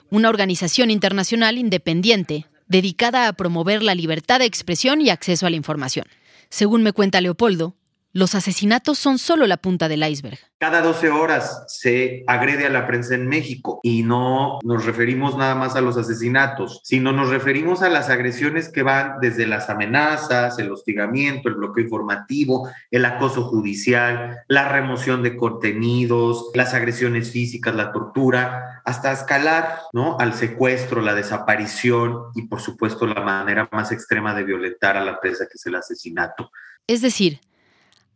una 0.09 0.29
organización 0.29 0.89
internacional 0.89 1.59
independiente 1.59 2.47
dedicada 2.67 3.27
a 3.27 3.33
promover 3.33 3.83
la 3.83 3.93
libertad 3.93 4.39
de 4.39 4.45
expresión 4.45 5.01
y 5.01 5.11
acceso 5.11 5.45
a 5.45 5.51
la 5.51 5.55
información. 5.55 6.07
Según 6.49 6.81
me 6.81 6.93
cuenta 6.93 7.21
Leopoldo, 7.21 7.75
los 8.13 8.35
asesinatos 8.35 8.99
son 8.99 9.17
solo 9.17 9.47
la 9.47 9.57
punta 9.57 9.87
del 9.87 10.03
iceberg. 10.03 10.37
Cada 10.57 10.81
12 10.81 11.09
horas 11.09 11.63
se 11.67 12.23
agrede 12.27 12.65
a 12.65 12.69
la 12.69 12.85
prensa 12.85 13.15
en 13.15 13.27
México 13.27 13.79
y 13.81 14.03
no 14.03 14.59
nos 14.63 14.85
referimos 14.85 15.37
nada 15.37 15.55
más 15.55 15.75
a 15.75 15.81
los 15.81 15.97
asesinatos, 15.97 16.81
sino 16.83 17.11
nos 17.13 17.29
referimos 17.29 17.81
a 17.81 17.89
las 17.89 18.09
agresiones 18.09 18.69
que 18.69 18.83
van 18.83 19.15
desde 19.21 19.47
las 19.47 19.69
amenazas, 19.69 20.59
el 20.59 20.71
hostigamiento, 20.71 21.49
el 21.49 21.55
bloqueo 21.55 21.85
informativo, 21.85 22.69
el 22.91 23.05
acoso 23.05 23.43
judicial, 23.43 24.41
la 24.47 24.69
remoción 24.69 25.23
de 25.23 25.35
contenidos, 25.37 26.51
las 26.53 26.73
agresiones 26.73 27.31
físicas, 27.31 27.73
la 27.73 27.91
tortura, 27.91 28.81
hasta 28.85 29.11
escalar 29.11 29.79
¿no? 29.93 30.17
al 30.19 30.33
secuestro, 30.33 31.01
la 31.01 31.15
desaparición 31.15 32.25
y 32.35 32.43
por 32.43 32.61
supuesto 32.61 33.07
la 33.07 33.21
manera 33.21 33.69
más 33.71 33.91
extrema 33.91 34.35
de 34.35 34.43
violentar 34.43 34.97
a 34.97 35.03
la 35.05 35.19
prensa 35.19 35.45
que 35.45 35.55
es 35.55 35.65
el 35.65 35.75
asesinato. 35.75 36.51
Es 36.87 37.01
decir, 37.01 37.39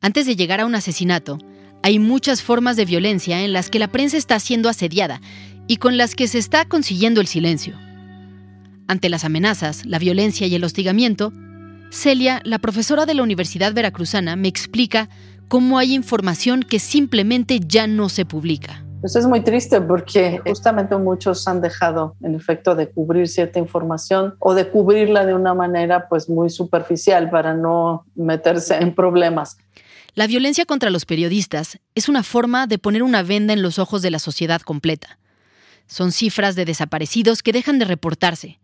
antes 0.06 0.28
de 0.28 0.36
llegar 0.36 0.62
a 0.62 0.68
un 0.68 0.76
asesinato, 0.76 1.39
hay 1.82 1.98
muchas 1.98 2.44
formas 2.44 2.78
de 2.78 2.86
violencia 2.86 3.41
en 3.41 3.54
las 3.54 3.72
que 3.72 3.80
la 3.80 3.88
prensa 3.88 4.18
está 4.18 4.39
siendo 4.39 4.70
asediada 4.70 5.20
y 5.65 5.78
con 5.78 5.98
las 5.98 6.13
que 6.13 6.28
se 6.28 6.38
está 6.38 6.65
consiguiendo 6.65 7.22
el 7.22 7.26
silencio. 7.26 7.74
Ante 8.88 9.10
las 9.10 9.26
amenazas, 9.26 9.84
la 9.84 9.98
violencia 9.98 10.46
y 10.46 10.54
el 10.54 10.63
hostigamiento, 10.63 11.34
Celia, 11.89 12.39
la 12.44 12.60
profesora 12.60 13.08
de 13.08 13.15
la 13.15 13.24
Universidad 13.24 13.74
Veracruzana, 13.74 14.36
me 14.36 14.48
explica 14.48 15.10
cómo 15.48 15.80
hay 15.80 15.96
información 15.96 16.62
que 16.62 16.78
simplemente 16.78 17.60
ya 17.60 17.88
no 17.88 18.08
se 18.08 18.26
publica. 18.26 18.86
Pues 19.02 19.15
es 19.15 19.26
muy 19.26 19.41
triste 19.41 19.82
porque 19.82 20.39
justamente 20.46 20.96
muchos 20.98 21.48
han 21.48 21.62
dejado 21.62 22.15
en 22.22 22.36
efecto 22.36 22.76
de 22.76 22.89
cubrir 22.91 23.28
cierta 23.28 23.58
información 23.58 24.36
o 24.38 24.54
de 24.54 24.70
cubrirla 24.70 25.26
de 25.26 25.34
una 25.34 25.56
manera 25.56 26.08
pues 26.08 26.30
muy 26.30 26.52
superficial 26.52 27.32
para 27.32 27.56
no 27.56 28.06
meterse 28.13 28.76
en 28.76 28.94
problemas. 28.94 29.58
La 30.15 30.28
violencia 30.28 30.65
contra 30.65 30.91
los 30.91 31.06
periodistas 31.06 31.78
es 31.93 32.08
una 32.08 32.23
forma 32.23 32.67
de 32.67 32.78
poner 32.78 33.04
una 33.04 33.21
venda 33.21 33.51
en 33.51 33.62
los 33.62 33.80
ojos 33.80 34.01
de 34.01 34.12
la 34.12 34.19
sociedad 34.19 34.62
completa. 34.62 35.19
Son 35.88 36.13
cifras 36.13 36.56
de 36.56 36.63
desaparecidos 36.63 37.43
que 37.43 37.51
dejan 37.51 37.80
de 37.80 37.86
reportarse, 37.86 38.60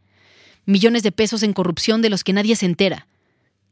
millones 0.65 1.03
de 1.03 1.11
pesos 1.11 1.43
en 1.43 1.51
corrupción 1.51 2.01
de 2.01 2.09
los 2.09 2.23
que 2.23 2.31
nadie 2.31 2.55
se 2.55 2.65
entera, 2.65 3.09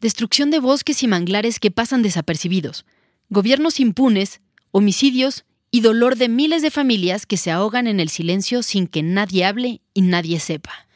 destrucción 0.02 0.52
de 0.52 0.60
bosques 0.60 1.02
y 1.04 1.08
manglares 1.08 1.58
que 1.58 1.72
pasan 1.72 2.02
desapercibidos, 2.02 2.86
gobiernos 3.30 3.80
impunes, 3.80 4.42
homicidios 4.72 5.46
y 5.72 5.80
dolor 5.80 6.18
de 6.18 6.28
miles 6.28 6.62
de 6.62 6.72
familias 6.72 7.26
que 7.26 7.38
se 7.38 7.50
ahogan 7.50 7.88
en 7.88 8.02
el 8.02 8.10
silencio 8.10 8.62
sin 8.62 8.88
que 8.88 9.04
nadie 9.04 9.46
hable 9.46 9.80
y 9.94 10.02
nadie 10.02 10.42
sepa. 10.42 10.89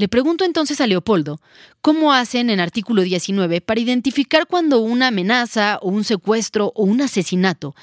Le 0.00 0.08
pregunto 0.08 0.46
entonces 0.46 0.80
a 0.80 0.86
Leopoldo, 0.86 1.42
¿cómo 1.82 2.14
hacen 2.14 2.48
en 2.48 2.58
artículo 2.58 3.02
19 3.02 3.60
para 3.60 3.80
identificar 3.80 4.46
cuando 4.46 4.80
una 4.80 5.08
amenaza 5.08 5.78
o 5.82 5.90
un 5.90 6.04
secuestro 6.04 6.72
o 6.74 6.84
un 6.84 7.02
asesinato 7.02 7.74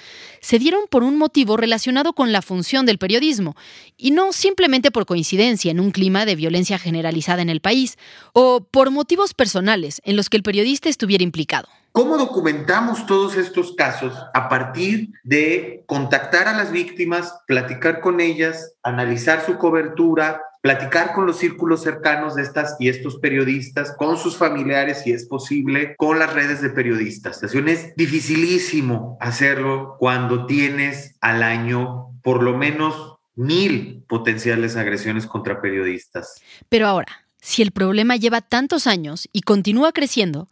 se 0.42 0.58
dieron 0.58 0.88
por 0.90 1.04
un 1.04 1.20
motivo 1.20 1.58
relacionado 1.58 2.14
con 2.14 2.32
la 2.32 2.42
función 2.42 2.88
del 2.88 2.98
periodismo 2.98 3.56
y 3.98 4.10
no 4.10 4.34
simplemente 4.34 4.90
por 4.90 5.06
coincidencia 5.06 5.70
en 5.70 5.80
un 5.80 5.92
clima 5.92 6.26
de 6.26 6.36
violencia 6.36 6.80
generalizada 6.80 7.44
en 7.44 7.52
el 7.52 7.62
país 7.62 8.00
o 8.34 8.62
por 8.62 8.90
motivos 8.90 9.36
personales 9.36 10.02
en 10.04 10.16
los 10.16 10.32
que 10.32 10.38
el 10.38 10.44
periodista 10.44 10.90
estuviera 10.90 11.24
implicado? 11.24 11.68
¿Cómo 11.92 12.18
documentamos 12.18 13.06
todos 13.06 13.36
estos 13.38 13.74
casos? 13.74 14.16
A 14.34 14.50
partir 14.50 15.10
de 15.24 15.84
contactar 15.86 16.48
a 16.48 16.58
las 16.58 16.72
víctimas, 16.72 17.36
platicar 17.46 18.02
con 18.02 18.20
ellas, 18.22 18.74
analizar 18.82 19.46
su 19.46 19.60
cobertura, 19.60 20.42
platicar 20.68 21.14
con 21.14 21.26
los 21.26 21.38
círculos 21.38 21.82
cercanos 21.82 22.36
de 22.36 22.42
estas 22.42 22.76
y 22.78 22.90
estos 22.90 23.20
periodistas, 23.20 23.96
con 23.98 24.18
sus 24.18 24.36
familiares, 24.36 25.02
si 25.02 25.14
es 25.14 25.26
posible, 25.26 25.96
con 25.96 26.20
las 26.20 26.34
redes 26.34 26.62
de 26.62 26.70
periodistas. 26.70 27.42
Es 27.42 27.96
dificilísimo 27.96 29.18
hacerlo 29.22 29.96
cuando 29.98 30.46
tienes 30.46 31.16
al 31.22 31.42
año 31.42 32.10
por 32.22 32.44
lo 32.44 32.58
menos 32.58 33.16
mil 33.36 34.04
potenciales 34.10 34.76
agresiones 34.76 35.26
contra 35.26 35.62
periodistas. 35.62 36.42
Pero 36.68 36.86
ahora, 36.88 37.26
si 37.40 37.62
el 37.62 37.72
problema 37.72 38.18
lleva 38.18 38.42
tantos 38.42 38.88
años 38.88 39.30
y 39.32 39.44
continúa 39.44 39.94
creciendo, 39.94 40.50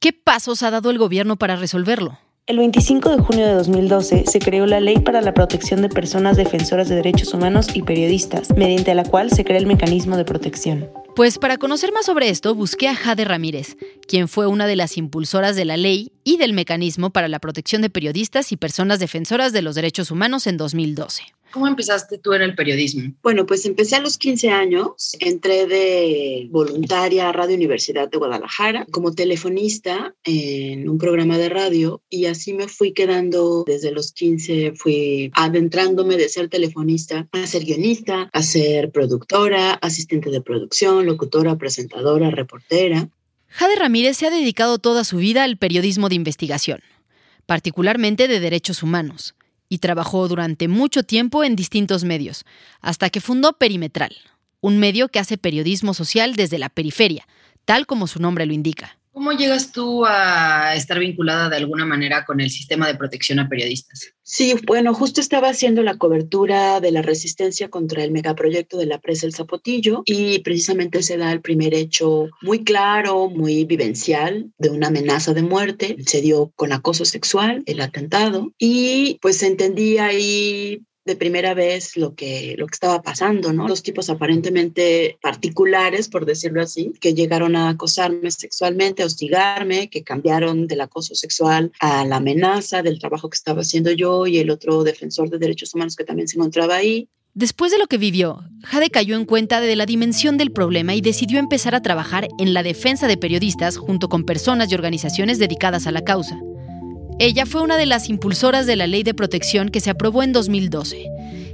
¿qué 0.00 0.12
pasos 0.12 0.64
ha 0.64 0.72
dado 0.72 0.90
el 0.90 0.98
gobierno 0.98 1.36
para 1.36 1.54
resolverlo? 1.54 2.18
El 2.48 2.58
25 2.58 3.10
de 3.10 3.22
junio 3.22 3.46
de 3.46 3.54
2012 3.54 4.24
se 4.26 4.38
creó 4.40 4.66
la 4.66 4.80
Ley 4.80 4.98
para 4.98 5.20
la 5.20 5.32
Protección 5.32 5.80
de 5.80 5.88
Personas 5.88 6.36
Defensoras 6.36 6.88
de 6.88 6.96
Derechos 6.96 7.32
Humanos 7.34 7.68
y 7.72 7.82
Periodistas, 7.82 8.50
mediante 8.56 8.96
la 8.96 9.04
cual 9.04 9.30
se 9.30 9.44
crea 9.44 9.58
el 9.58 9.66
mecanismo 9.66 10.16
de 10.16 10.24
protección. 10.24 10.90
Pues 11.14 11.38
para 11.38 11.56
conocer 11.56 11.92
más 11.92 12.06
sobre 12.06 12.30
esto, 12.30 12.56
busqué 12.56 12.88
a 12.88 12.96
Jade 12.96 13.24
Ramírez, 13.24 13.76
quien 14.08 14.26
fue 14.26 14.48
una 14.48 14.66
de 14.66 14.74
las 14.74 14.96
impulsoras 14.96 15.54
de 15.54 15.64
la 15.64 15.76
ley 15.76 16.10
y 16.24 16.36
del 16.36 16.52
mecanismo 16.52 17.10
para 17.10 17.28
la 17.28 17.38
protección 17.38 17.80
de 17.80 17.90
periodistas 17.90 18.50
y 18.50 18.56
personas 18.56 18.98
defensoras 18.98 19.52
de 19.52 19.62
los 19.62 19.76
derechos 19.76 20.10
humanos 20.10 20.48
en 20.48 20.56
2012. 20.56 21.22
¿Cómo 21.52 21.68
empezaste 21.68 22.18
tú 22.18 22.32
en 22.32 22.42
el 22.42 22.54
periodismo? 22.54 23.12
Bueno, 23.22 23.44
pues 23.44 23.66
empecé 23.66 23.96
a 23.96 24.00
los 24.00 24.16
15 24.16 24.48
años, 24.48 25.16
entré 25.20 25.66
de 25.66 26.48
voluntaria 26.50 27.28
a 27.28 27.32
Radio 27.32 27.56
Universidad 27.56 28.10
de 28.10 28.18
Guadalajara 28.18 28.86
como 28.90 29.12
telefonista 29.12 30.14
en 30.24 30.88
un 30.88 30.98
programa 30.98 31.36
de 31.36 31.50
radio 31.50 32.02
y 32.08 32.24
así 32.26 32.54
me 32.54 32.68
fui 32.68 32.92
quedando 32.92 33.64
desde 33.66 33.90
los 33.90 34.12
15, 34.12 34.72
fui 34.76 35.30
adentrándome 35.34 36.16
de 36.16 36.28
ser 36.28 36.48
telefonista 36.48 37.28
a 37.32 37.46
ser 37.46 37.64
guionista, 37.64 38.30
a 38.32 38.42
ser 38.42 38.90
productora, 38.90 39.74
asistente 39.74 40.30
de 40.30 40.40
producción, 40.40 41.04
locutora, 41.04 41.56
presentadora, 41.56 42.30
reportera. 42.30 43.10
Jade 43.48 43.76
Ramírez 43.76 44.16
se 44.16 44.26
ha 44.26 44.30
dedicado 44.30 44.78
toda 44.78 45.04
su 45.04 45.18
vida 45.18 45.44
al 45.44 45.58
periodismo 45.58 46.08
de 46.08 46.14
investigación, 46.14 46.80
particularmente 47.44 48.26
de 48.26 48.40
derechos 48.40 48.82
humanos, 48.82 49.34
y 49.72 49.78
trabajó 49.78 50.28
durante 50.28 50.68
mucho 50.68 51.02
tiempo 51.02 51.44
en 51.44 51.56
distintos 51.56 52.04
medios, 52.04 52.44
hasta 52.82 53.08
que 53.08 53.22
fundó 53.22 53.54
Perimetral, 53.54 54.14
un 54.60 54.76
medio 54.76 55.08
que 55.08 55.18
hace 55.18 55.38
periodismo 55.38 55.94
social 55.94 56.36
desde 56.36 56.58
la 56.58 56.68
periferia, 56.68 57.26
tal 57.64 57.86
como 57.86 58.06
su 58.06 58.20
nombre 58.20 58.44
lo 58.44 58.52
indica. 58.52 58.98
¿Cómo 59.12 59.32
llegas 59.32 59.72
tú 59.72 60.06
a 60.06 60.74
estar 60.74 60.98
vinculada 60.98 61.50
de 61.50 61.56
alguna 61.56 61.84
manera 61.84 62.24
con 62.24 62.40
el 62.40 62.50
sistema 62.50 62.86
de 62.86 62.94
protección 62.94 63.38
a 63.38 63.48
periodistas? 63.48 64.14
Sí, 64.22 64.54
bueno, 64.66 64.94
justo 64.94 65.20
estaba 65.20 65.50
haciendo 65.50 65.82
la 65.82 65.98
cobertura 65.98 66.80
de 66.80 66.92
la 66.92 67.02
resistencia 67.02 67.68
contra 67.68 68.04
el 68.04 68.10
megaproyecto 68.10 68.78
de 68.78 68.86
la 68.86 68.98
presa 68.98 69.26
El 69.26 69.34
Zapotillo 69.34 70.02
y 70.06 70.38
precisamente 70.38 71.02
se 71.02 71.18
da 71.18 71.30
el 71.30 71.42
primer 71.42 71.74
hecho 71.74 72.30
muy 72.40 72.64
claro, 72.64 73.28
muy 73.28 73.66
vivencial 73.66 74.50
de 74.56 74.70
una 74.70 74.86
amenaza 74.86 75.34
de 75.34 75.42
muerte. 75.42 75.96
Se 76.06 76.22
dio 76.22 76.50
con 76.56 76.72
acoso 76.72 77.04
sexual, 77.04 77.62
el 77.66 77.82
atentado, 77.82 78.52
y 78.58 79.18
pues 79.20 79.36
se 79.36 79.46
entendía 79.46 80.06
ahí 80.06 80.80
de 81.04 81.16
primera 81.16 81.54
vez 81.54 81.96
lo 81.96 82.14
que, 82.14 82.54
lo 82.58 82.66
que 82.66 82.74
estaba 82.74 83.02
pasando, 83.02 83.52
¿no? 83.52 83.66
Dos 83.66 83.82
tipos 83.82 84.08
aparentemente 84.08 85.18
particulares, 85.20 86.08
por 86.08 86.26
decirlo 86.26 86.62
así, 86.62 86.92
que 87.00 87.14
llegaron 87.14 87.56
a 87.56 87.70
acosarme 87.70 88.30
sexualmente, 88.30 89.02
a 89.02 89.06
hostigarme, 89.06 89.90
que 89.90 90.04
cambiaron 90.04 90.66
del 90.66 90.80
acoso 90.80 91.14
sexual 91.14 91.72
a 91.80 92.04
la 92.04 92.16
amenaza 92.16 92.82
del 92.82 92.98
trabajo 92.98 93.28
que 93.28 93.36
estaba 93.36 93.62
haciendo 93.62 93.90
yo 93.90 94.26
y 94.26 94.38
el 94.38 94.50
otro 94.50 94.84
defensor 94.84 95.28
de 95.30 95.38
derechos 95.38 95.74
humanos 95.74 95.96
que 95.96 96.04
también 96.04 96.28
se 96.28 96.36
encontraba 96.36 96.76
ahí. 96.76 97.08
Después 97.34 97.72
de 97.72 97.78
lo 97.78 97.86
que 97.86 97.96
vivió, 97.96 98.40
Jade 98.62 98.90
cayó 98.90 99.16
en 99.16 99.24
cuenta 99.24 99.62
de 99.62 99.74
la 99.74 99.86
dimensión 99.86 100.36
del 100.36 100.52
problema 100.52 100.94
y 100.94 101.00
decidió 101.00 101.38
empezar 101.38 101.74
a 101.74 101.80
trabajar 101.80 102.28
en 102.38 102.52
la 102.52 102.62
defensa 102.62 103.08
de 103.08 103.16
periodistas 103.16 103.78
junto 103.78 104.10
con 104.10 104.24
personas 104.24 104.70
y 104.70 104.74
organizaciones 104.74 105.38
dedicadas 105.38 105.86
a 105.86 105.92
la 105.92 106.04
causa. 106.04 106.38
Ella 107.18 107.46
fue 107.46 107.62
una 107.62 107.76
de 107.76 107.86
las 107.86 108.08
impulsoras 108.08 108.66
de 108.66 108.76
la 108.76 108.86
ley 108.86 109.02
de 109.02 109.14
protección 109.14 109.68
que 109.68 109.80
se 109.80 109.90
aprobó 109.90 110.22
en 110.22 110.32
2012 110.32 111.06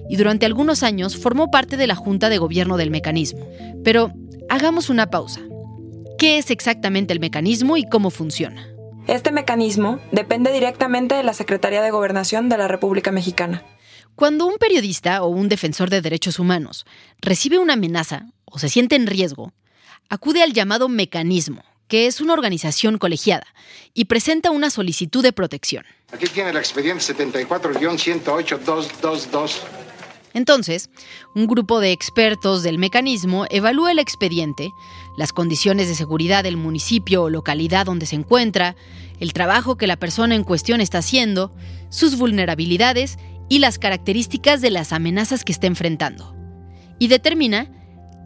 y 0.09 0.17
durante 0.17 0.47
algunos 0.47 0.83
años 0.83 1.17
formó 1.17 1.51
parte 1.51 1.77
de 1.77 1.87
la 1.87 1.95
Junta 1.95 2.29
de 2.29 2.39
Gobierno 2.39 2.77
del 2.77 2.91
mecanismo. 2.91 3.47
Pero 3.85 4.13
hagamos 4.49 4.89
una 4.89 5.11
pausa. 5.11 5.41
¿Qué 6.19 6.39
es 6.39 6.51
exactamente 6.51 7.13
el 7.13 7.21
mecanismo 7.21 7.77
y 7.77 7.85
cómo 7.85 8.11
funciona? 8.11 8.67
Este 9.07 9.33
mecanismo 9.33 10.01
depende 10.13 10.53
directamente 10.53 11.15
de 11.15 11.23
la 11.23 11.33
Secretaría 11.33 11.83
de 11.83 11.91
Gobernación 11.91 12.49
de 12.49 12.59
la 12.59 12.69
República 12.69 13.13
Mexicana. 13.13 13.63
Cuando 14.15 14.47
un 14.47 14.57
periodista 14.59 15.23
o 15.23 15.29
un 15.29 15.49
defensor 15.49 15.91
de 15.91 16.01
derechos 16.01 16.39
humanos 16.39 16.87
recibe 17.21 17.59
una 17.59 17.75
amenaza 17.75 18.27
o 18.45 18.59
se 18.59 18.69
siente 18.69 18.97
en 18.97 19.07
riesgo, 19.07 19.53
acude 20.09 20.43
al 20.43 20.53
llamado 20.53 20.89
mecanismo, 20.89 21.63
que 21.89 22.07
es 22.07 22.21
una 22.21 22.35
organización 22.35 22.99
colegiada, 22.99 23.47
y 23.95 24.05
presenta 24.05 24.51
una 24.51 24.71
solicitud 24.71 25.23
de 25.23 25.33
protección. 25.33 25.85
Aquí 26.13 26.27
tiene 26.27 26.51
el 26.51 26.57
expediente 26.57 27.05
74-108-222. 27.05 29.61
Entonces, 30.35 30.91
un 31.35 31.47
grupo 31.47 31.81
de 31.81 31.93
expertos 31.93 32.63
del 32.63 32.79
mecanismo 32.79 33.47
evalúa 33.51 33.93
el 33.93 33.99
expediente, 33.99 34.71
las 35.17 35.33
condiciones 35.33 35.89
de 35.89 35.95
seguridad 35.95 36.45
del 36.45 36.57
municipio 36.57 37.25
o 37.25 37.31
localidad 37.31 37.87
donde 37.87 38.07
se 38.07 38.17
encuentra, 38.17 38.77
el 39.21 39.33
trabajo 39.33 39.77
que 39.77 39.87
la 39.87 39.97
persona 39.97 40.35
en 40.35 40.45
cuestión 40.45 40.81
está 40.81 40.99
haciendo, 40.99 41.55
sus 41.89 42.17
vulnerabilidades 42.17 43.19
y 43.49 43.59
las 43.59 43.79
características 43.79 44.61
de 44.61 44.71
las 44.71 44.93
amenazas 44.93 45.45
que 45.45 45.53
está 45.53 45.67
enfrentando. 45.67 46.35
Y 46.99 47.09
determina 47.09 47.71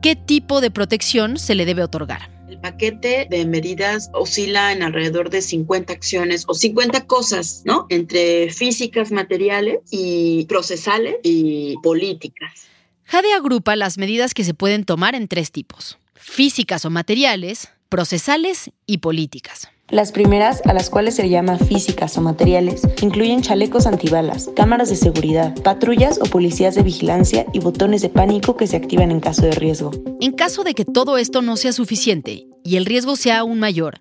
qué 0.02 0.16
tipo 0.16 0.60
de 0.60 0.70
protección 0.70 1.38
se 1.38 1.54
le 1.54 1.64
debe 1.64 1.82
otorgar. 1.82 2.30
El 2.52 2.60
paquete 2.60 3.26
de 3.30 3.46
medidas 3.46 4.10
oscila 4.12 4.72
en 4.72 4.82
alrededor 4.82 5.30
de 5.30 5.40
50 5.40 5.90
acciones 5.90 6.44
o 6.46 6.52
50 6.52 7.06
cosas, 7.06 7.62
¿no? 7.64 7.86
Entre 7.88 8.50
físicas, 8.50 9.10
materiales 9.10 9.78
y 9.90 10.44
procesales 10.44 11.16
y 11.22 11.76
políticas. 11.82 12.66
Jade 13.04 13.32
agrupa 13.32 13.74
las 13.74 13.96
medidas 13.96 14.34
que 14.34 14.44
se 14.44 14.52
pueden 14.52 14.84
tomar 14.84 15.14
en 15.14 15.28
tres 15.28 15.50
tipos: 15.50 15.98
físicas 16.14 16.84
o 16.84 16.90
materiales, 16.90 17.70
procesales 17.88 18.70
y 18.84 18.98
políticas. 18.98 19.70
Las 19.92 20.10
primeras, 20.10 20.62
a 20.64 20.72
las 20.72 20.88
cuales 20.88 21.16
se 21.16 21.28
llama 21.28 21.58
físicas 21.58 22.16
o 22.16 22.22
materiales, 22.22 22.80
incluyen 23.02 23.42
chalecos 23.42 23.86
antibalas, 23.86 24.48
cámaras 24.56 24.88
de 24.88 24.96
seguridad, 24.96 25.54
patrullas 25.62 26.18
o 26.18 26.24
policías 26.24 26.74
de 26.74 26.82
vigilancia 26.82 27.44
y 27.52 27.58
botones 27.58 28.00
de 28.00 28.08
pánico 28.08 28.56
que 28.56 28.66
se 28.66 28.78
activan 28.78 29.10
en 29.10 29.20
caso 29.20 29.42
de 29.42 29.50
riesgo. 29.50 29.90
En 30.22 30.32
caso 30.32 30.64
de 30.64 30.72
que 30.72 30.86
todo 30.86 31.18
esto 31.18 31.42
no 31.42 31.58
sea 31.58 31.74
suficiente 31.74 32.46
y 32.64 32.76
el 32.76 32.86
riesgo 32.86 33.16
sea 33.16 33.40
aún 33.40 33.58
mayor, 33.58 34.00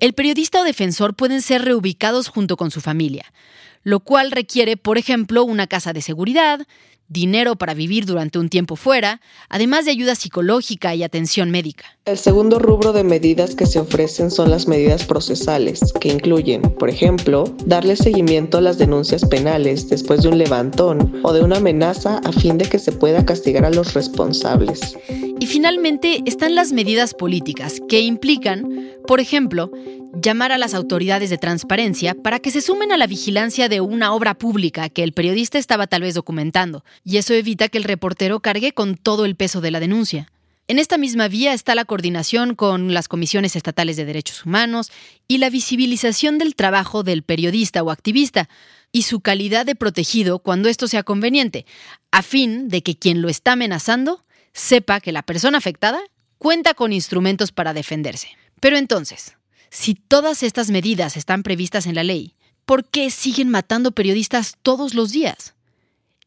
el 0.00 0.12
periodista 0.12 0.60
o 0.60 0.64
defensor 0.64 1.14
pueden 1.14 1.40
ser 1.40 1.64
reubicados 1.64 2.26
junto 2.26 2.56
con 2.56 2.72
su 2.72 2.80
familia, 2.80 3.32
lo 3.84 4.00
cual 4.00 4.32
requiere, 4.32 4.76
por 4.76 4.98
ejemplo, 4.98 5.44
una 5.44 5.68
casa 5.68 5.92
de 5.92 6.02
seguridad, 6.02 6.66
dinero 7.08 7.56
para 7.56 7.74
vivir 7.74 8.06
durante 8.06 8.38
un 8.38 8.48
tiempo 8.48 8.76
fuera, 8.76 9.20
además 9.48 9.84
de 9.84 9.90
ayuda 9.90 10.14
psicológica 10.14 10.94
y 10.94 11.02
atención 11.02 11.50
médica. 11.50 11.84
El 12.04 12.18
segundo 12.18 12.58
rubro 12.58 12.92
de 12.92 13.04
medidas 13.04 13.54
que 13.54 13.66
se 13.66 13.78
ofrecen 13.78 14.30
son 14.30 14.50
las 14.50 14.66
medidas 14.66 15.04
procesales, 15.04 15.92
que 16.00 16.08
incluyen, 16.08 16.62
por 16.62 16.90
ejemplo, 16.90 17.44
darle 17.66 17.96
seguimiento 17.96 18.58
a 18.58 18.62
las 18.62 18.78
denuncias 18.78 19.24
penales 19.24 19.88
después 19.88 20.22
de 20.22 20.28
un 20.28 20.38
levantón 20.38 21.20
o 21.22 21.32
de 21.32 21.42
una 21.42 21.58
amenaza 21.58 22.18
a 22.24 22.32
fin 22.32 22.58
de 22.58 22.64
que 22.64 22.78
se 22.78 22.92
pueda 22.92 23.24
castigar 23.24 23.64
a 23.64 23.70
los 23.70 23.94
responsables. 23.94 24.96
Y 25.42 25.48
finalmente 25.48 26.22
están 26.24 26.54
las 26.54 26.70
medidas 26.70 27.14
políticas, 27.14 27.80
que 27.88 28.00
implican, 28.00 28.92
por 29.08 29.18
ejemplo, 29.18 29.72
llamar 30.14 30.52
a 30.52 30.56
las 30.56 30.72
autoridades 30.72 31.30
de 31.30 31.36
transparencia 31.36 32.14
para 32.14 32.38
que 32.38 32.52
se 32.52 32.60
sumen 32.60 32.92
a 32.92 32.96
la 32.96 33.08
vigilancia 33.08 33.68
de 33.68 33.80
una 33.80 34.14
obra 34.14 34.34
pública 34.34 34.88
que 34.88 35.02
el 35.02 35.10
periodista 35.12 35.58
estaba 35.58 35.88
tal 35.88 36.02
vez 36.02 36.14
documentando, 36.14 36.84
y 37.02 37.16
eso 37.16 37.34
evita 37.34 37.66
que 37.66 37.78
el 37.78 37.82
reportero 37.82 38.38
cargue 38.38 38.70
con 38.70 38.94
todo 38.94 39.24
el 39.24 39.34
peso 39.34 39.60
de 39.60 39.72
la 39.72 39.80
denuncia. 39.80 40.30
En 40.68 40.78
esta 40.78 40.96
misma 40.96 41.26
vía 41.26 41.54
está 41.54 41.74
la 41.74 41.86
coordinación 41.86 42.54
con 42.54 42.94
las 42.94 43.08
comisiones 43.08 43.56
estatales 43.56 43.96
de 43.96 44.04
derechos 44.04 44.46
humanos 44.46 44.92
y 45.26 45.38
la 45.38 45.50
visibilización 45.50 46.38
del 46.38 46.54
trabajo 46.54 47.02
del 47.02 47.24
periodista 47.24 47.82
o 47.82 47.90
activista 47.90 48.48
y 48.92 49.02
su 49.02 49.18
calidad 49.18 49.66
de 49.66 49.74
protegido 49.74 50.38
cuando 50.38 50.68
esto 50.68 50.86
sea 50.86 51.02
conveniente, 51.02 51.66
a 52.12 52.22
fin 52.22 52.68
de 52.68 52.84
que 52.84 52.96
quien 52.96 53.22
lo 53.22 53.28
está 53.28 53.54
amenazando 53.54 54.22
sepa 54.52 55.00
que 55.00 55.12
la 55.12 55.22
persona 55.22 55.58
afectada 55.58 56.00
cuenta 56.38 56.74
con 56.74 56.92
instrumentos 56.92 57.52
para 57.52 57.74
defenderse. 57.74 58.28
Pero 58.60 58.76
entonces, 58.76 59.36
si 59.70 59.94
todas 59.94 60.42
estas 60.42 60.70
medidas 60.70 61.16
están 61.16 61.42
previstas 61.42 61.86
en 61.86 61.94
la 61.94 62.04
ley, 62.04 62.34
¿por 62.66 62.84
qué 62.84 63.10
siguen 63.10 63.48
matando 63.48 63.92
periodistas 63.92 64.56
todos 64.62 64.94
los 64.94 65.12
días? 65.12 65.54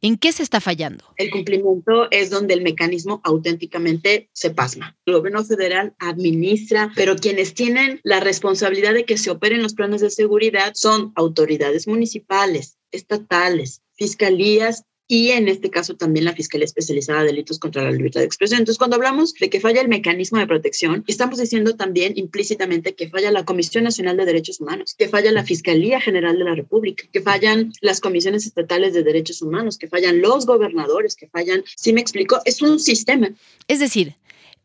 ¿En 0.02 0.18
qué 0.18 0.32
se 0.32 0.44
está 0.44 0.62
fallando? 0.62 1.04
El 1.18 1.32
cumplimiento 1.32 2.08
es 2.12 2.30
donde 2.30 2.54
el 2.54 2.62
mecanismo 2.62 3.22
auténticamente 3.24 4.30
se 4.34 4.52
pasma. 4.52 4.96
El 5.06 5.16
gobierno 5.16 5.44
federal 5.44 5.96
administra, 6.00 6.92
pero 6.96 7.16
quienes 7.16 7.54
tienen 7.54 8.02
la 8.04 8.20
responsabilidad 8.20 8.94
de 8.94 9.06
que 9.06 9.18
se 9.18 9.32
operen 9.32 9.64
los 9.64 9.74
planes 9.74 10.02
de 10.02 10.12
seguridad 10.12 10.74
son 10.76 11.12
autoridades 11.16 11.88
municipales, 11.88 12.78
estatales, 12.92 13.82
fiscalías 13.94 14.84
y 15.08 15.30
en 15.30 15.48
este 15.48 15.70
caso 15.70 15.96
también 15.96 16.26
la 16.26 16.34
Fiscalía 16.34 16.66
Especializada 16.66 17.22
de 17.22 17.28
Delitos 17.28 17.60
contra 17.60 17.84
la 17.84 17.92
Libertad 17.92 18.22
de 18.22 18.26
Expresión. 18.26 18.60
Entonces, 18.60 18.80
cuando 18.80 18.96
hablamos 18.96 19.34
de 19.36 19.50
que 19.50 19.60
falla 19.60 19.82
el 19.82 19.88
mecanismo 19.88 20.40
de 20.40 20.48
protección, 20.48 21.04
estamos 21.08 21.40
diciendo 21.40 21.76
también 21.76 22.14
implícitamente 22.16 22.96
que 22.96 23.10
falla 23.10 23.32
la 23.32 23.46
Comisión 23.46 23.84
Nacional 23.84 24.18
de 24.18 24.26
Derechos 24.26 24.60
Humanos, 24.60 24.96
que 24.98 25.08
falla 25.08 25.32
la 25.32 25.44
Fiscalía 25.44 26.02
General 26.02 26.38
de 26.38 26.44
la 26.44 26.56
República, 26.56 27.06
que 27.12 27.22
fallan 27.22 27.72
las 27.82 28.02
comisiones 28.02 28.46
estatales 28.46 28.94
de 28.94 29.04
derechos 29.04 29.42
humanos, 29.42 29.78
que 29.78 29.88
fallan 29.88 30.22
los 30.22 30.46
gobernadores, 30.46 31.16
que 31.16 31.28
fallan, 31.28 31.64
si 31.76 31.94
me 31.94 32.02
explico, 32.02 32.40
es 32.46 32.62
un 32.62 32.80
sistema. 32.80 33.30
Es 33.68 33.80
decir, 33.80 34.16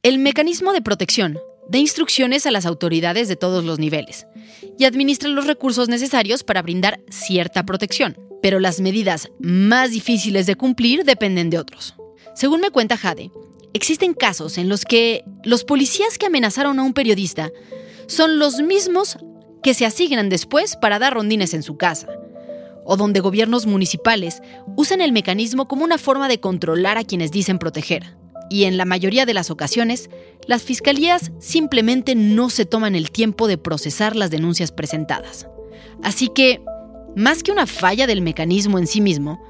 el 0.03 0.19
mecanismo 0.19 0.73
de 0.73 0.81
protección 0.81 1.39
da 1.71 1.79
instrucciones 1.79 2.47
a 2.47 2.51
las 2.51 2.67
autoridades 2.67 3.29
de 3.29 3.37
todos 3.37 3.65
los 3.65 3.79
niveles 3.79 4.27
y 4.79 4.85
administra 4.85 5.29
los 5.29 5.47
recursos 5.47 5.89
necesarios 5.89 6.45
para 6.45 6.63
brindar 6.63 7.01
cierta 7.11 7.65
protección 7.65 8.17
pero 8.43 8.61
las 8.61 8.81
medidas 8.81 9.31
más 9.39 9.91
difíciles 9.91 10.47
de 10.47 10.57
cumplir 10.57 11.05
dependen 11.05 11.51
de 11.51 11.59
otros. 11.59 11.95
Según 12.35 12.61
me 12.61 12.71
cuenta 12.71 12.97
Jade, 12.97 13.31
existen 13.73 14.15
casos 14.15 14.59
en 14.59 14.69
los 14.69 14.85
que 14.85 15.25
los 15.45 15.65
policías 15.65 16.19
que 16.19 16.27
amenazaron 16.27 16.79
a 16.79 16.83
un 16.83 16.95
periodista 16.95 17.51
son 18.07 18.39
los 18.39 18.61
mismos 18.61 19.19
que 19.63 19.75
se 19.75 19.85
asignan 19.87 20.29
después 20.29 20.77
para 20.77 20.99
dar 20.99 21.15
rondines 21.15 21.55
en 21.55 21.63
su 21.63 21.77
casa, 21.77 22.09
o 22.85 22.97
donde 22.97 23.21
gobiernos 23.21 23.67
municipales 23.67 24.43
usan 24.77 25.01
el 25.01 25.13
mecanismo 25.13 25.69
como 25.69 25.85
una 25.85 25.99
forma 25.99 26.29
de 26.29 26.41
controlar 26.41 26.99
a 26.99 27.05
quienes 27.05 27.31
dicen 27.31 27.59
proteger. 27.59 28.17
Y 28.51 28.65
en 28.65 28.77
la 28.77 28.85
mayoría 28.85 29.25
de 29.25 29.33
las 29.33 29.51
ocasiones, 29.51 30.11
las 30.47 30.63
fiscalías 30.63 31.31
simplemente 31.39 32.15
no 32.15 32.51
se 32.51 32.67
toman 32.67 32.95
el 32.95 33.11
tiempo 33.11 33.49
de 33.49 33.57
procesar 33.57 34.17
las 34.17 34.31
denuncias 34.31 34.73
presentadas. 34.73 35.47
Así 36.03 36.29
que, 36.29 36.61
más 37.17 37.43
que 37.43 37.53
una 37.53 37.67
falla 37.67 38.07
del 38.07 38.21
mecanismo 38.21 38.79
en 38.79 38.87
sí 38.87 39.01
mismo, 39.01 39.41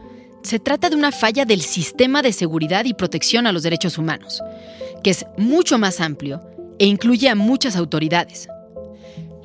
se 0.42 0.58
trata 0.58 0.88
de 0.88 0.96
una 0.96 1.12
falla 1.12 1.44
del 1.44 1.60
sistema 1.60 2.22
de 2.22 2.32
seguridad 2.32 2.84
y 2.84 2.94
protección 2.94 3.46
a 3.46 3.52
los 3.52 3.62
derechos 3.62 3.98
humanos, 3.98 4.42
que 5.02 5.10
es 5.10 5.26
mucho 5.36 5.78
más 5.78 6.00
amplio 6.00 6.40
e 6.78 6.86
incluye 6.86 7.28
a 7.28 7.34
muchas 7.34 7.76
autoridades. 7.76 8.48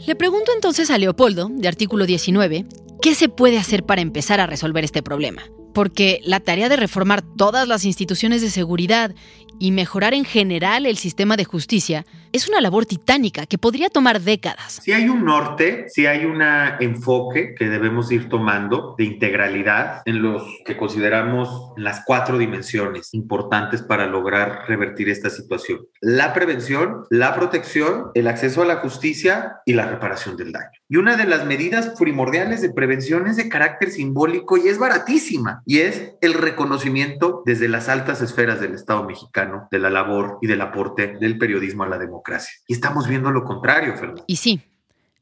Le 0.06 0.16
pregunto 0.16 0.52
entonces 0.54 0.90
a 0.90 0.98
Leopoldo, 0.98 1.50
de 1.52 1.68
artículo 1.68 2.06
19, 2.06 2.66
¿qué 3.02 3.16
se 3.16 3.30
puede 3.30 3.58
hacer 3.58 3.84
para 3.84 4.02
empezar 4.02 4.40
a 4.40 4.48
resolver 4.48 4.84
este 4.84 5.02
problema? 5.02 5.44
Porque 5.74 6.22
la 6.24 6.40
tarea 6.40 6.70
de 6.70 6.78
reformar 6.78 7.24
todas 7.36 7.68
las 7.68 7.84
instituciones 7.84 8.42
de 8.42 8.50
seguridad 8.50 9.14
y 9.60 9.72
mejorar 9.72 10.14
en 10.14 10.26
general 10.26 10.86
el 10.86 10.98
sistema 10.98 11.38
de 11.38 11.46
justicia 11.46 12.06
es 12.32 12.50
una 12.50 12.60
labor 12.60 12.86
titánica 12.86 13.46
que 13.46 13.58
podría 13.58 13.90
tomar 13.90 14.20
décadas. 14.20 14.82
Si 14.84 14.92
hay 14.92 15.08
un 15.08 15.24
norte, 15.24 15.86
si 15.88 16.06
hay 16.06 16.26
un 16.26 16.42
enfoque 16.42 17.56
que 17.58 17.70
debemos 17.70 18.12
ir 18.12 18.28
tomando 18.28 18.96
de 18.98 19.06
integralidad 19.06 20.02
en 20.06 20.22
los 20.22 20.44
que 20.66 20.76
consideramos 20.76 21.72
las 21.78 22.04
cuatro 22.06 22.38
dimensiones 22.38 23.14
importantes 23.14 23.82
para 23.82 24.06
lograr 24.06 24.64
revertir 24.68 25.10
esta 25.10 25.30
situación. 25.30 25.88
La 26.02 26.34
prevención, 26.34 27.06
la 27.10 27.34
protección, 27.36 28.12
el 28.16 28.28
acceso 28.28 28.62
a 28.62 28.66
la 28.66 28.78
justicia 28.78 29.58
y 29.66 29.74
la 29.74 29.88
reparación 29.88 30.36
del 30.36 30.52
daño. 30.52 30.78
Y 30.90 30.98
una 30.98 31.16
de 31.16 31.26
las 31.26 31.46
medidas 31.46 31.94
primordiales 31.98 32.62
de 32.62 32.74
prevención 32.74 33.28
es 33.28 33.38
de 33.38 33.50
carácter 33.50 33.92
simbólico 33.92 34.58
y 34.58 34.68
es 34.68 34.78
baratísima, 34.78 35.64
y 35.66 35.80
es 35.80 36.12
el 36.22 36.34
reconocimiento 36.34 37.44
desde 37.46 37.70
las 37.70 37.88
altas 37.88 38.22
esferas 38.22 38.60
del 38.60 38.74
Estado 38.74 39.04
mexicano 39.06 39.45
de 39.72 39.80
la 39.80 39.90
labor 39.90 40.40
y 40.42 40.48
del 40.48 40.62
aporte 40.62 41.18
del 41.20 41.38
periodismo 41.38 41.84
a 41.84 41.88
la 41.88 41.98
democracia. 41.98 42.54
Y 42.68 42.74
estamos 42.74 43.08
viendo 43.08 43.32
lo 43.32 43.44
contrario, 43.44 43.96
Fernando. 43.96 44.24
Y 44.28 44.38
sí, 44.38 44.62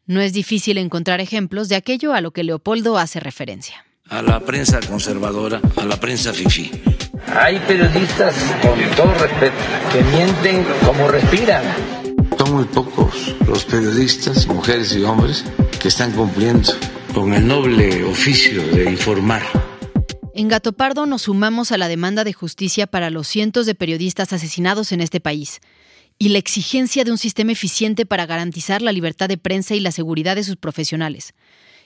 no 0.06 0.20
es 0.20 0.34
difícil 0.34 0.78
encontrar 0.78 1.22
ejemplos 1.22 1.70
de 1.70 1.76
aquello 1.76 2.14
a 2.14 2.22
lo 2.22 2.32
que 2.32 2.44
Leopoldo 2.44 2.98
hace 2.98 3.20
referencia. 3.20 3.86
A 4.10 4.22
la 4.22 4.42
prensa 4.42 4.80
conservadora, 4.82 5.62
a 5.78 5.86
la 5.86 5.98
prensa 5.98 6.34
fifí. 6.34 6.70
Hay 7.28 7.58
periodistas, 7.60 8.36
con 8.62 8.78
todo 8.96 9.14
respeto, 9.14 9.56
que 9.92 10.04
mienten 10.04 10.66
como 10.86 11.08
respiran. 11.08 11.64
Son 12.38 12.54
muy 12.54 12.66
pocos 12.66 13.34
los 13.48 13.64
periodistas, 13.64 14.46
mujeres 14.48 14.94
y 14.96 15.04
hombres, 15.04 15.46
que 15.82 15.88
están 15.88 16.12
cumpliendo 16.12 16.70
con 17.14 17.34
el 17.34 17.48
noble 17.48 18.04
oficio 18.04 18.68
de 18.68 18.92
informar. 18.92 19.42
En 20.36 20.48
Gato 20.48 20.74
Pardo 20.74 21.06
nos 21.06 21.24
sumamos 21.24 21.72
a 21.72 21.78
la 21.78 21.88
demanda 21.88 22.24
de 22.24 22.34
justicia 22.34 22.88
para 22.88 23.12
los 23.12 23.28
cientos 23.28 23.67
de 23.67 23.76
periodistas 23.76 24.34
asesinados 24.34 24.91
en 24.91 25.00
este 25.00 25.19
país 25.19 25.62
y 26.17 26.30
la 26.30 26.39
exigencia 26.39 27.04
de 27.04 27.12
un 27.12 27.19
sistema 27.19 27.52
eficiente 27.52 28.08
para 28.08 28.26
garantizar 28.26 28.82
la 28.82 28.91
libertad 28.91 29.28
de 29.28 29.38
prensa 29.38 29.76
y 29.76 29.80
la 29.80 29.91
seguridad 29.91 30.36
de 30.36 30.43
sus 30.43 30.56
profesionales. 30.56 31.36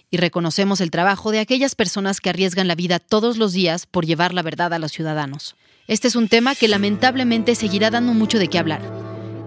Y 0.09 0.15
reconocemos 0.15 0.79
el 0.79 0.91
trabajo 0.91 1.31
de 1.31 1.39
aquellas 1.39 1.75
personas 1.75 2.21
que 2.21 2.29
arriesgan 2.29 2.69
la 2.69 2.75
vida 2.75 2.99
todos 2.99 3.35
los 3.35 3.51
días 3.51 3.85
por 3.85 4.05
llevar 4.05 4.33
la 4.33 4.43
verdad 4.43 4.73
a 4.73 4.79
los 4.79 4.93
ciudadanos. 4.93 5.57
Este 5.89 6.07
es 6.07 6.15
un 6.15 6.29
tema 6.29 6.55
que 6.55 6.69
lamentablemente 6.69 7.53
seguirá 7.53 7.89
dando 7.89 8.13
mucho 8.13 8.39
de 8.39 8.47
qué 8.47 8.59
hablar. 8.59 8.81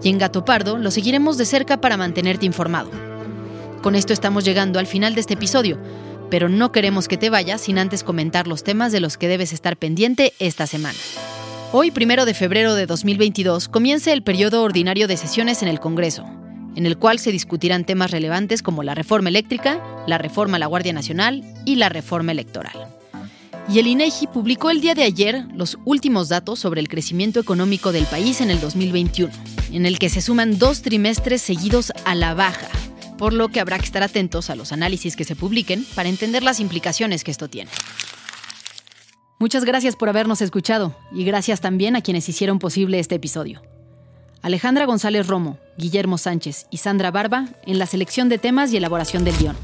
Y 0.02 0.10
en 0.10 0.18
Gato 0.18 0.44
Pardo 0.44 0.76
lo 0.76 0.90
seguiremos 0.90 1.38
de 1.38 1.46
cerca 1.46 1.80
para 1.80 1.96
mantenerte 1.96 2.44
informado. 2.44 2.90
Con 3.80 3.94
esto 3.94 4.12
estamos 4.12 4.44
llegando 4.44 4.78
al 4.78 4.86
final 4.86 5.14
de 5.14 5.22
este 5.22 5.34
episodio, 5.34 5.78
pero 6.30 6.48
no 6.48 6.72
queremos 6.72 7.08
que 7.08 7.16
te 7.16 7.28
vayas 7.30 7.62
sin 7.62 7.78
antes 7.78 8.04
comentar 8.04 8.46
los 8.46 8.64
temas 8.64 8.92
de 8.92 9.00
los 9.00 9.18
que 9.18 9.28
debes 9.28 9.52
estar 9.52 9.76
pendiente 9.76 10.32
esta 10.38 10.66
semana. 10.66 10.98
Hoy, 11.72 11.90
primero 11.90 12.24
de 12.24 12.34
febrero 12.34 12.74
de 12.74 12.86
2022, 12.86 13.68
comienza 13.68 14.12
el 14.12 14.22
periodo 14.22 14.62
ordinario 14.62 15.06
de 15.06 15.16
sesiones 15.16 15.62
en 15.62 15.68
el 15.68 15.80
Congreso, 15.80 16.24
en 16.76 16.86
el 16.86 16.96
cual 16.96 17.18
se 17.18 17.32
discutirán 17.32 17.84
temas 17.84 18.10
relevantes 18.10 18.62
como 18.62 18.82
la 18.82 18.94
reforma 18.94 19.28
eléctrica, 19.28 19.80
la 20.06 20.18
reforma 20.18 20.56
a 20.56 20.60
la 20.60 20.66
Guardia 20.66 20.92
Nacional 20.92 21.44
y 21.64 21.76
la 21.76 21.88
reforma 21.88 22.32
electoral. 22.32 22.88
Y 23.72 23.78
el 23.78 23.86
INEGI 23.86 24.26
publicó 24.26 24.70
el 24.70 24.80
día 24.80 24.94
de 24.94 25.04
ayer 25.04 25.44
los 25.54 25.78
últimos 25.84 26.28
datos 26.28 26.58
sobre 26.58 26.80
el 26.80 26.88
crecimiento 26.88 27.38
económico 27.38 27.92
del 27.92 28.04
país 28.04 28.40
en 28.40 28.50
el 28.50 28.60
2021, 28.60 29.32
en 29.72 29.86
el 29.86 29.98
que 30.00 30.08
se 30.08 30.22
suman 30.22 30.58
dos 30.58 30.82
trimestres 30.82 31.40
seguidos 31.40 31.92
a 32.04 32.16
la 32.16 32.34
baja, 32.34 32.68
por 33.20 33.34
lo 33.34 33.50
que 33.50 33.60
habrá 33.60 33.78
que 33.78 33.84
estar 33.84 34.02
atentos 34.02 34.48
a 34.48 34.56
los 34.56 34.72
análisis 34.72 35.14
que 35.14 35.24
se 35.24 35.36
publiquen 35.36 35.84
para 35.94 36.08
entender 36.08 36.42
las 36.42 36.58
implicaciones 36.58 37.22
que 37.22 37.30
esto 37.30 37.48
tiene. 37.48 37.70
Muchas 39.38 39.66
gracias 39.66 39.94
por 39.94 40.08
habernos 40.08 40.40
escuchado 40.40 40.96
y 41.12 41.24
gracias 41.24 41.60
también 41.60 41.96
a 41.96 42.00
quienes 42.00 42.26
hicieron 42.30 42.58
posible 42.58 42.98
este 42.98 43.16
episodio. 43.16 43.60
Alejandra 44.40 44.86
González 44.86 45.26
Romo, 45.26 45.58
Guillermo 45.76 46.16
Sánchez 46.16 46.66
y 46.70 46.78
Sandra 46.78 47.10
Barba 47.10 47.48
en 47.66 47.78
la 47.78 47.84
selección 47.84 48.30
de 48.30 48.38
temas 48.38 48.72
y 48.72 48.78
elaboración 48.78 49.22
del 49.22 49.36
guion. 49.36 49.56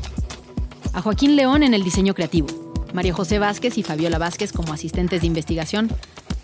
A 0.93 1.01
Joaquín 1.01 1.35
León 1.35 1.63
en 1.63 1.73
el 1.73 1.83
diseño 1.83 2.13
creativo, 2.13 2.49
María 2.93 3.15
José 3.15 3.39
Vázquez 3.39 3.79
y 3.79 3.83
Fabiola 3.83 4.19
Vázquez 4.19 4.53
como 4.53 4.75
asistentes 4.75 5.23
de 5.23 5.29
investigación 5.29 5.91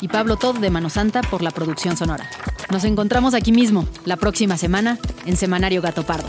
y 0.01 0.09
Pablo 0.09 0.39
Todd 0.39 0.61
de 0.61 0.71
Mano 0.71 0.89
Santa 0.89 1.21
por 1.21 1.43
la 1.43 1.51
producción 1.51 1.95
sonora. 1.95 2.31
Nos 2.71 2.85
encontramos 2.85 3.35
aquí 3.35 3.53
mismo, 3.53 3.87
la 4.07 4.17
próxima 4.17 4.57
semana, 4.57 4.99
en 5.27 5.37
Semanario 5.37 5.83
Gato 5.83 6.05
Pardo. 6.05 6.29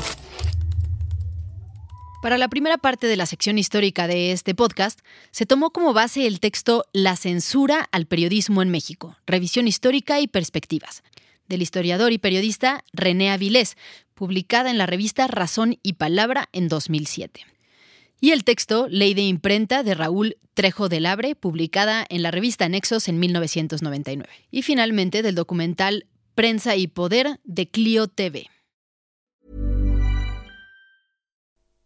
Para 2.23 2.38
la 2.38 2.47
primera 2.47 2.77
parte 2.77 3.07
de 3.07 3.17
la 3.17 3.25
sección 3.25 3.57
histórica 3.57 4.07
de 4.07 4.31
este 4.31 4.55
podcast, 4.55 5.01
se 5.31 5.45
tomó 5.45 5.71
como 5.71 5.91
base 5.91 6.25
el 6.25 6.39
texto 6.39 6.86
La 6.93 7.17
censura 7.17 7.89
al 7.91 8.05
periodismo 8.05 8.62
en 8.62 8.69
México, 8.69 9.17
revisión 9.27 9.67
histórica 9.67 10.21
y 10.21 10.29
perspectivas, 10.29 11.03
del 11.49 11.62
historiador 11.62 12.13
y 12.13 12.19
periodista 12.19 12.86
René 12.93 13.29
Avilés, 13.29 13.75
publicada 14.13 14.71
en 14.71 14.77
la 14.77 14.86
revista 14.86 15.27
Razón 15.27 15.77
y 15.83 15.93
Palabra 15.95 16.47
en 16.53 16.69
2007. 16.69 17.41
Y 18.21 18.31
el 18.31 18.45
texto 18.45 18.88
Ley 18.89 19.13
de 19.15 19.23
Imprenta 19.23 19.83
de 19.83 19.93
Raúl 19.93 20.38
Trejo 20.53 20.88
del 20.88 21.07
Abre, 21.07 21.36
publicada 21.36 22.05
en 22.07 22.23
la 22.23 22.31
revista 22.31 22.69
Nexos 22.69 23.09
en 23.09 23.19
1999. 23.19 24.29
Y 24.49 24.62
finalmente 24.62 25.23
del 25.23 25.36
documental 25.36 26.05
Prensa 26.36 26.77
y 26.77 26.88
Poder 26.88 27.41
de 27.43 27.67
Clio 27.67 28.07
TV. 28.07 28.47